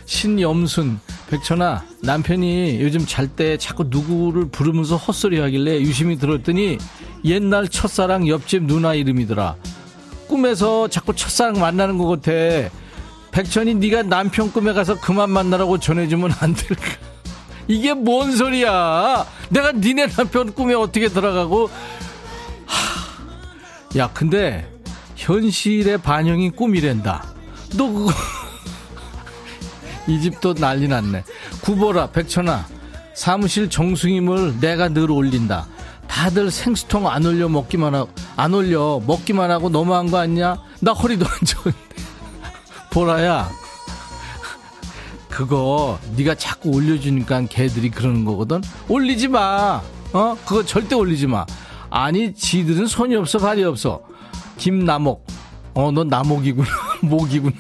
[0.07, 1.01] 신염순.
[1.31, 6.79] 백천아, 남편이 요즘 잘 때 자꾸 누구를 부르면서 헛소리 하길래 유심히 들었더니
[7.25, 9.57] 옛날 첫사랑 옆집 누나 이름이더라.
[10.27, 12.33] 꿈에서 자꾸 첫사랑 만나는 것 같아.
[13.31, 16.83] 백천이 네가 남편 꿈에 가서 그만 만나라고 전해주면 안 될까?
[17.69, 19.27] 이게 뭔 소리야?
[19.51, 21.69] 내가 니네 남편 꿈에 어떻게 들어가고?
[22.65, 23.99] 하...
[23.99, 24.67] 야, 근데
[25.17, 27.25] 현실의 반영이 꿈이랜다.
[27.77, 28.13] 너 그거
[30.09, 31.23] 이 집도 난리 났네.
[31.61, 32.67] 구보라, 백천아,
[33.15, 35.67] 사무실 정수임을 내가 늘 올린다.
[36.09, 40.57] 다들 생수통 안 올려 먹기만 하고, 안 올려 먹기만 하고 너무한 거 아니냐?
[40.81, 41.79] 나 허리도 안 좋은데.
[42.91, 43.51] 보라야,
[45.29, 48.63] 그거 네가 자꾸 올려주니까 걔들이 그러는 거거든.
[48.89, 49.83] 올리지 마.
[50.15, 50.37] 어?
[50.47, 51.45] 그거 절대 올리지 마.
[51.91, 54.01] 아니, 지들은 손이 없어, 발이 없어.
[54.57, 55.27] 김나목.
[55.75, 56.69] 어, 너 나목이구나.
[57.03, 57.55] 목이구나.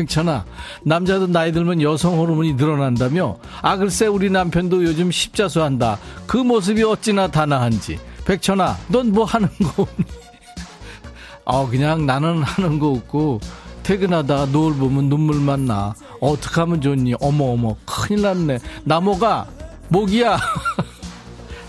[0.00, 0.44] 백천아,
[0.82, 3.36] 남자도 나이 들면 여성 호르몬이 늘어난다며?
[3.60, 5.98] 아, 글쎄, 우리 남편도 요즘 십자수 한다.
[6.26, 7.98] 그 모습이 어찌나 다나한지.
[8.24, 10.04] 백천아, 넌 뭐 하는 거 없니?
[11.44, 13.40] 어, 그냥 나는 하는 거 없고,
[13.82, 15.94] 퇴근하다 노을 보면 눈물만 나.
[16.20, 17.14] 어떡하면 좋니?
[17.20, 18.58] 어머, 어머, 큰일 났네.
[18.84, 19.46] 나모가,
[19.88, 20.38] 목이야.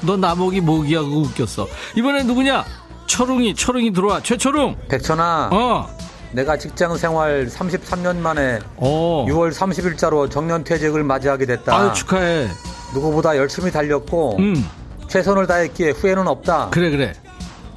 [0.02, 1.02] 너 나목이 목이야.
[1.02, 1.68] 그거 웃겼어.
[1.98, 2.64] 이번엔 누구냐?
[3.08, 4.22] 철웅이, 철웅이 들어와.
[4.22, 4.78] 최철웅!
[4.88, 5.50] 백천아.
[5.52, 5.90] 어.
[6.34, 9.26] 내가 직장 생활 33년 만에 오.
[9.28, 11.76] 6월 30일자로 정년 퇴직을 맞이하게 됐다.
[11.78, 12.48] 아유, 축하해.
[12.94, 14.66] 누구보다 열심히 달렸고 음.
[15.08, 16.70] 최선을 다했기에 후회는 없다.
[16.72, 17.14] 그래 그래.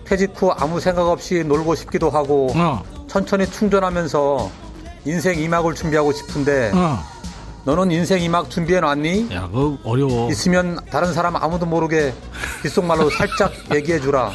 [0.05, 2.83] 퇴직 후 아무 생각 없이 놀고 싶기도 하고 어.
[3.09, 4.51] 천천히 충전하면서
[5.07, 6.99] 인생 2막을 준비하고 싶은데 어.
[7.65, 9.35] 너는 인생 2막 준비해 놨니?
[9.35, 10.31] 야, 그 어려워.
[10.31, 12.13] 있으면 다른 사람 아무도 모르게
[12.63, 14.31] 귓속말로 살짝 얘기해 주라.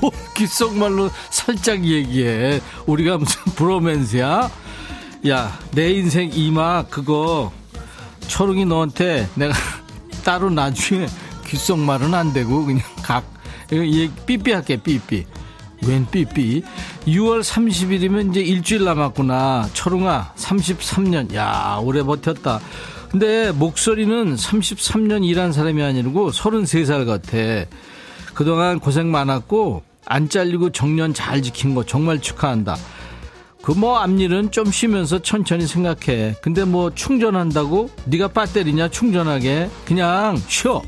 [0.00, 2.60] 뭐 귓속말로 살짝 얘기해.
[2.86, 4.50] 우리가 무슨 브로맨스야?
[5.28, 7.52] 야, 내 인생 이막 그거
[8.28, 9.54] 초롱이 너한테 내가
[10.24, 11.06] 따로 나중에
[11.46, 13.36] 귓속말은 안 되고 그냥 각
[13.72, 15.26] 얘 삐삐 할게 삐삐.
[15.86, 16.62] 웬 삐삐?
[17.06, 19.70] 6월 30일이면 이제 일주일 남았구나.
[19.72, 21.34] 철웅아, 33년.
[21.34, 22.60] 야, 오래 버텼다.
[23.10, 27.68] 근데 목소리는 33년 일한 사람이 아니고 33살 같아.
[28.34, 32.76] 그동안 고생 많았고 안 잘리고 정년 잘 지킨 거 정말 축하한다.
[33.62, 36.36] 그 뭐 앞일은 좀 쉬면서 천천히 생각해.
[36.40, 40.80] 근데 뭐 충전한다고 네가 배터리냐 충전하게 그냥 쉬어.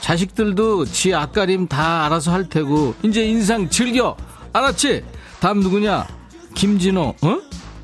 [0.00, 4.16] 자식들도 지 앞가림 다 알아서 할 테고 이제 인상 즐겨.
[4.52, 5.04] 알았지?
[5.40, 6.06] 다음 누구냐?
[6.54, 7.14] 김진호.
[7.22, 7.38] 어?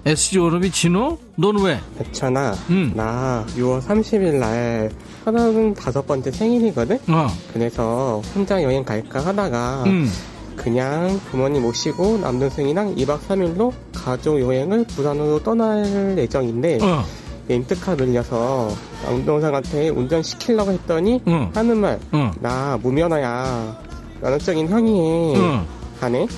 [0.04, 1.16] SG 워너비 진호?
[1.36, 1.80] 너는 왜?
[1.98, 2.92] 백천아, 응.
[2.96, 4.90] 나 6월 30일 날
[5.24, 6.98] 서른 다섯 번째 생일이거든?
[7.08, 7.28] 어.
[7.52, 10.08] 그래서 혼자 여행 갈까 하다가 응.
[10.56, 17.04] 그냥 부모님 모시고 남동생이랑 2박 3일로 가족 여행을 부산으로 떠날 예정인데 어.
[17.48, 18.74] 렌트카 빌려서
[19.04, 21.50] 남동생한테 운전시키려고 했더니 어.
[21.54, 22.30] 하는 말, 어.
[22.40, 23.76] 나 무면허야.
[24.20, 25.60] 면허적인 형이 해.
[26.00, 26.28] 하네?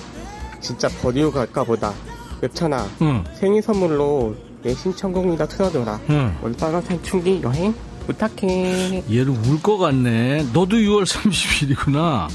[0.59, 1.93] 진짜 버리고 갈까 보다.
[2.41, 2.85] 웹천아,
[3.39, 5.99] 생일 선물로 내 신청곡이다 틀어줘라.
[6.41, 7.73] 올빠가 산충기 여행
[8.07, 9.03] 부탁해.
[9.11, 10.47] 얘를 울 것 같네.
[10.53, 12.27] 너도 6월 30일이구나.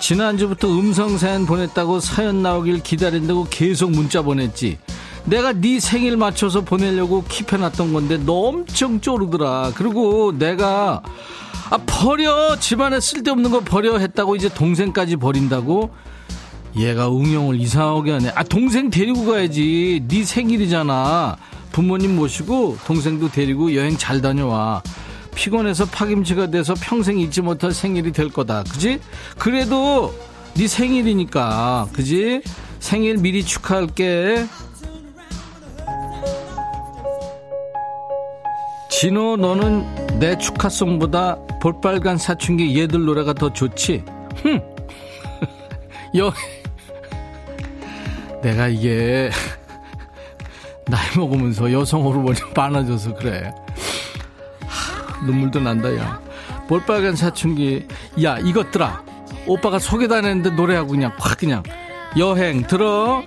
[0.00, 4.78] 지난주부터 음성 사연 보냈다고 사연 나오길 기다린다고 계속 문자 보냈지.
[5.24, 9.72] 내가 네 생일 맞춰서 보내려고 킵해놨던 건데 너 엄청 쪼르더라.
[9.74, 11.02] 그리고 내가
[11.70, 15.90] 아 버려 집안에 쓸데없는 거 버려 했다고 이제 동생까지 버린다고
[16.76, 18.32] 얘가 응용을 이상하게 하네.
[18.34, 20.02] 아 동생 데리고 가야지.
[20.06, 21.36] 네 생일이잖아.
[21.72, 24.82] 부모님 모시고 동생도 데리고 여행 잘 다녀와.
[25.34, 28.64] 피곤해서 파김치가 돼서 평생 잊지 못할 생일이 될 거다.
[28.64, 29.00] 그지?
[29.38, 30.14] 그래도
[30.54, 31.88] 네 생일이니까.
[31.92, 32.42] 그지?
[32.78, 34.46] 생일 미리 축하할게.
[38.90, 44.04] 진호 너는 내 축하송보다 볼빨간 사춘기 얘들 노래가 더 좋지?
[44.36, 44.60] 흠.
[46.16, 46.32] 여
[48.40, 49.30] 내가 이게
[50.86, 53.52] 나이 먹으면서 여성 호르몬이 많아져서 그래.
[55.24, 56.20] 눈물도 난다, 야.
[56.68, 57.86] 볼빨간 사춘기.
[58.22, 59.02] 야, 이것들아.
[59.46, 61.62] 오빠가 소개다 냈는데 노래하고 그냥 확 그냥.
[62.16, 63.22] 여행 들어.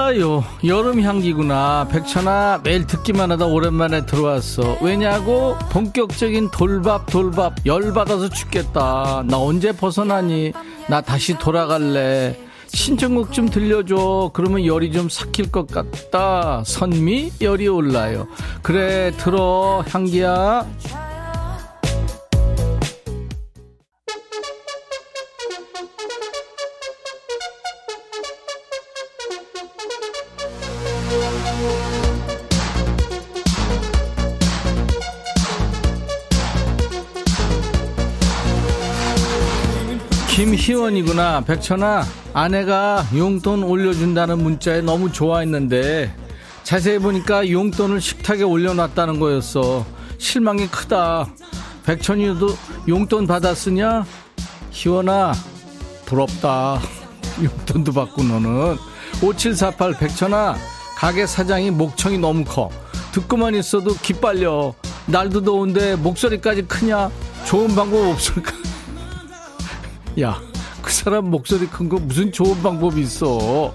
[0.00, 0.42] 올라요.
[0.64, 1.86] 여름 향기구나.
[1.90, 4.78] 백천아, 매일 듣기만 하다 오랜만에 들어왔어.
[4.80, 5.56] 왜냐고?
[5.70, 7.66] 본격적인 돌밥, 돌밥.
[7.66, 9.24] 열받아서 죽겠다.
[9.26, 10.52] 나 언제 벗어나니?
[10.88, 12.38] 나 다시 돌아갈래.
[12.68, 14.30] 신청곡 좀 들려줘.
[14.32, 16.62] 그러면 열이 좀 삭힐 것 같다.
[16.64, 18.26] 선미, 열이 올라요.
[18.62, 20.66] 그래, 들어, 향기야.
[40.70, 41.40] 김희원이구나.
[41.42, 46.14] 백천아, 아내가 용돈 올려준다는 문자에 너무 좋아했는데
[46.62, 49.84] 자세히 보니까 용돈을 식탁에 올려놨다는 거였어.
[50.18, 51.26] 실망이 크다.
[51.84, 52.48] 백천이도
[52.88, 54.04] 용돈 받았으냐?
[54.70, 55.32] 희원아,
[56.06, 56.80] 부럽다.
[57.42, 58.76] 용돈도 받고 너는.
[59.22, 60.56] 5748 백천아,
[60.94, 62.70] 가게 사장이 목청이 너무 커.
[63.10, 64.74] 듣고만 있어도 기빨려.
[65.06, 67.10] 날도 더운데 목소리까지 크냐?
[67.44, 68.52] 좋은 방법 없을까?
[70.20, 70.40] 야,
[70.90, 73.72] 그 사람 목소리 큰 거 무슨 좋은 방법이 있어.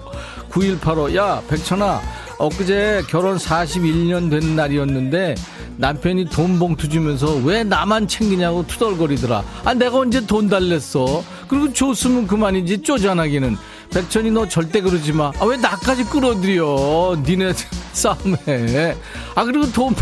[0.50, 2.02] 9185, 야, 백천아,
[2.38, 5.34] 엊그제 결혼 41년 된 날이었는데
[5.78, 9.42] 남편이 돈 봉투 주면서 왜 나만 챙기냐고 투덜거리더라.
[9.64, 11.24] 아, 내가 언제 돈 달랬어?
[11.48, 13.56] 그리고 줬으면 그만이지, 쪼잔하기는.
[13.94, 15.32] 백천이 너 절대 그러지 마.
[15.40, 17.22] 아, 왜 나까지 끌어들여?
[17.26, 17.54] 니네
[17.94, 18.94] 싸움에.
[19.34, 19.94] 아, 그리고 돈,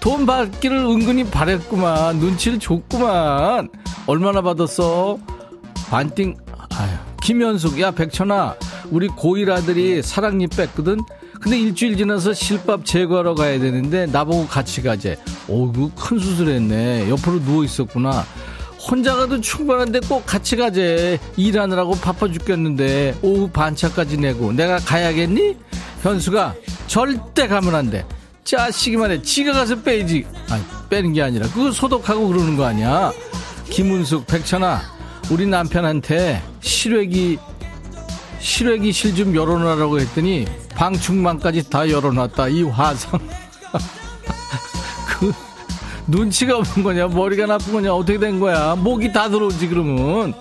[0.00, 2.16] 돈 받기를 은근히 바랬구만.
[2.16, 3.68] 눈치를 줬구만.
[4.06, 5.18] 얼마나 받았어?
[5.90, 6.34] 반띵
[7.24, 8.54] 김현숙 야 백천아.
[8.90, 11.00] 우리 고1 아들이 사랑니 뺐거든.
[11.40, 15.16] 근데 일주일 지나서 실밥 제거하러 가야 되는데 나보고 같이 가재.
[15.48, 17.08] 오구 큰 수술했네.
[17.08, 18.26] 옆으로 누워 있었구나.
[18.78, 21.18] 혼자 가도 충분한데 꼭 같이 가재.
[21.38, 23.16] 일하느라고 바빠 죽겠는데.
[23.22, 24.52] 오후 반차까지 내고.
[24.52, 25.56] 내가 가야겠니?
[26.02, 26.54] 현수가
[26.88, 28.04] 절대 가면 안 돼.
[28.44, 29.22] 짜식이만 해.
[29.22, 30.26] 지가 가서 빼지.
[30.50, 31.48] 아니 빼는 게 아니라.
[31.48, 33.12] 그거 소독하고 그러는 거 아니야?
[33.70, 34.82] 김은숙 백천아
[35.30, 37.38] 우리 남편한테 실외기
[38.38, 43.18] 실외기 실 좀 열어놓으라고 했더니 방충망까지 다 열어놨다 이 화상.
[45.08, 45.32] 그
[46.06, 48.74] 눈치가 없는 거냐 머리가 나쁜 거냐 어떻게 된 거야?
[48.74, 50.34] 목이 다 들어오지 그러면.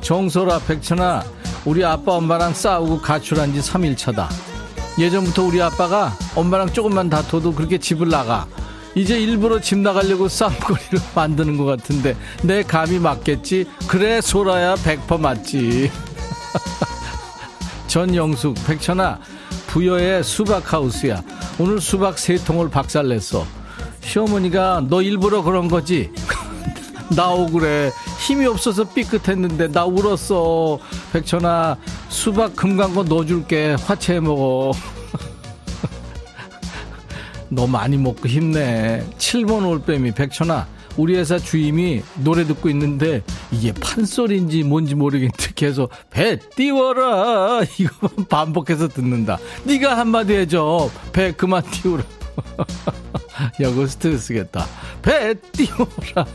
[0.00, 1.22] 정소라 백천아
[1.64, 4.28] 우리 아빠 엄마랑 싸우고 가출한 지 3일 차다.
[4.98, 8.46] 예전부터 우리 아빠가 엄마랑 조금만 다퉈도 그렇게 집을 나가
[8.94, 13.66] 이제 일부러 집 나가려고 싸움거리를 만드는 것 같은데 내 감이 맞겠지?
[13.88, 15.90] 그래 소라야 백퍼 맞지.
[17.88, 19.18] 전영숙 백천아
[19.66, 21.22] 부여의 수박하우스야.
[21.58, 23.44] 오늘 수박 세 통을 박살냈어.
[24.00, 26.12] 시어머니가 너 일부러 그런 거지?
[27.16, 27.90] 나 억울해.
[28.20, 30.78] 힘이 없어서 삐끗했는데 나 울었어
[31.12, 31.76] 백천아
[32.08, 33.76] 수박 금강거 넣어줄게.
[33.84, 34.72] 화채 먹어
[37.54, 39.04] 너 많이 먹고 힘내.
[39.18, 40.66] 7번 올빼미 백천아.
[40.96, 48.88] 우리 회사 주임이 노래 듣고 있는데 이게 판소리인지 뭔지 모르겠는데 계속 배 띄워라 이거만 반복해서
[48.88, 49.38] 듣는다.
[49.64, 50.90] 네가 한마디 해줘.
[51.12, 52.04] 배 그만 띄우라.
[53.62, 54.66] 야, 그 스트레스겠다.
[55.02, 56.26] 배 띄워라.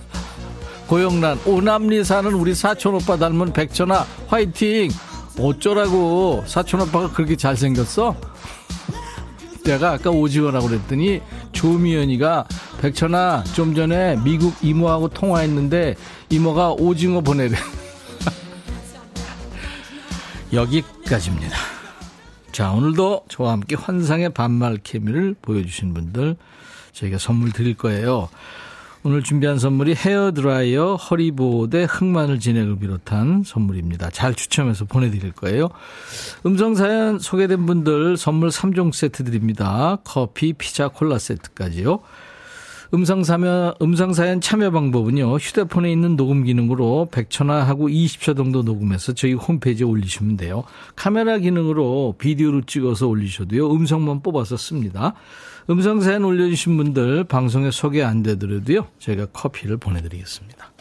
[0.87, 4.89] 고영란 오남리 사는 우리 사촌 오빠 닮은 백천아 화이팅.
[5.39, 8.15] 어쩌라고 사촌 오빠가 그렇게 잘생겼어?
[9.69, 12.47] 내가 아까 오지원하고 그랬더니 조미연이가
[12.81, 15.95] 백천아 좀 전에 미국 이모하고 통화했는데
[16.31, 17.55] 이모가 오징어 보내래.
[20.51, 21.55] 여기까지입니다.
[22.51, 26.35] 자 오늘도 저와 함께 환상의 반말 케미를 보여주신 분들
[26.93, 28.27] 저희가 선물 드릴 거예요.
[29.01, 34.09] 오늘 준비한 선물이 헤어드라이어, 허리보호대, 흑마늘 진액을 비롯한 선물입니다.
[34.09, 35.69] 잘 추첨해서 보내드릴 거예요.
[36.45, 39.99] 음성사연 소개된 분들 선물 3종 세트 드립니다.
[40.03, 42.01] 커피, 피자, 콜라 세트까지요.
[42.93, 45.37] 음성사연, 음성사연 참여 방법은요.
[45.37, 50.63] 휴대폰에 있는 녹음 기능으로 100초나 고 20초 정도 녹음해서 저희 홈페이지에 올리시면 돼요.
[50.95, 53.71] 카메라 기능으로 비디오로 찍어서 올리셔도요.
[53.71, 55.13] 음성만 뽑아서 씁니다.
[55.69, 58.87] 음성 사연 올려주신 분들 방송에 소개 안 되더라도요.
[58.97, 60.71] 저희가 커피를 보내드리겠습니다.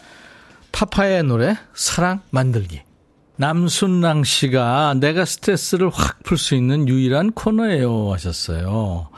[0.72, 2.82] 파파의 노래 사랑 만들기.
[3.36, 9.09] 남순랑 씨가 내가 스트레스를 확 풀 수 있는 유일한 코너예요 하셨어요.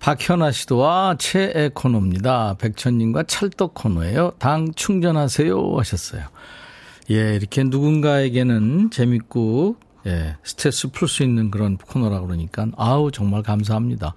[0.00, 2.56] 박현아 씨도 와 최애 코너입니다.
[2.58, 4.32] 백천님과 찰떡 코너예요.
[4.38, 6.26] 당 충전하세요 하셨어요.
[7.10, 9.76] 예, 이렇게 누군가에게는 재밌고
[10.06, 14.14] 예, 스트레스 풀 수 있는 그런 코너라 그러니까 아우 정말 감사합니다.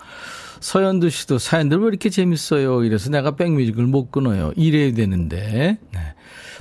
[0.60, 2.84] 서현두 씨도 사연들 왜 이렇게 재밌어요?
[2.86, 4.54] 이래서 내가 백뮤직을 못 끊어요.
[4.56, 5.78] 이래야 되는데.
[5.92, 6.00] 네.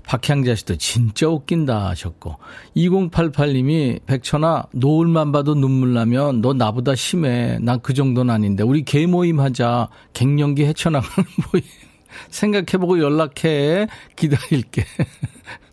[0.04, 2.34] 박향자 씨도 진짜 웃긴다 하셨고
[2.76, 7.58] 2088님이 백천아 노을만 봐도 눈물 나면 너 나보다 심해.
[7.60, 9.88] 난 그 정도는 아닌데 우리 개 모임 하자.
[10.12, 11.64] 갱년기 헤쳐나가는 모임.
[12.30, 13.86] 생각해보고 연락해.
[14.16, 14.84] 기다릴게.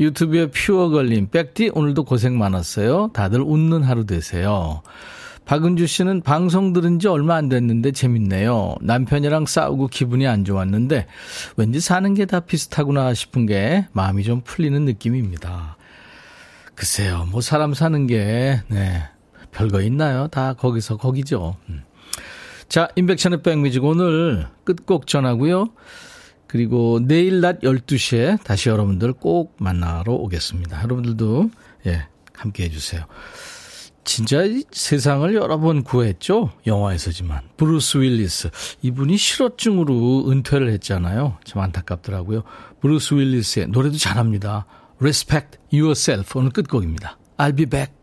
[0.00, 3.10] 유튜브에 퓨어 걸림, 백디 오늘도 고생 많았어요.
[3.12, 4.82] 다들 웃는 하루 되세요.
[5.44, 8.76] 박은주 씨는 방송 들은 지 얼마 안 됐는데 재밌네요.
[8.82, 11.06] 남편이랑 싸우고 기분이 안 좋았는데
[11.56, 15.76] 왠지 사는 게 다 비슷하구나 싶은 게 마음이 좀 풀리는 느낌입니다.
[16.74, 19.02] 글쎄요, 뭐 사람 사는 게, 네,
[19.50, 20.28] 별거 있나요?
[20.28, 21.56] 다 거기서 거기죠.
[21.70, 21.82] 음.
[22.68, 25.70] 자, 인백션의 백뮤직 오늘 끝곡 전하고요.
[26.48, 30.82] 그리고 내일 낮 12시에 다시 여러분들 꼭 만나러 오겠습니다.
[30.82, 31.50] 여러분들도,
[31.86, 33.04] 예, 함께 해주세요.
[34.04, 34.38] 진짜
[34.70, 36.50] 세상을 여러 번 구했죠.
[36.66, 37.42] 영화에서지만.
[37.58, 38.48] 브루스 윌리스.
[38.80, 41.36] 이분이 실어증으로 은퇴를 했잖아요.
[41.44, 42.42] 참 안타깝더라고요.
[42.80, 44.64] 브루스 윌리스의 노래도 잘합니다.
[44.98, 46.38] Respect Yourself.
[46.38, 47.18] 오늘 끝곡입니다.
[47.36, 47.97] I'll be back.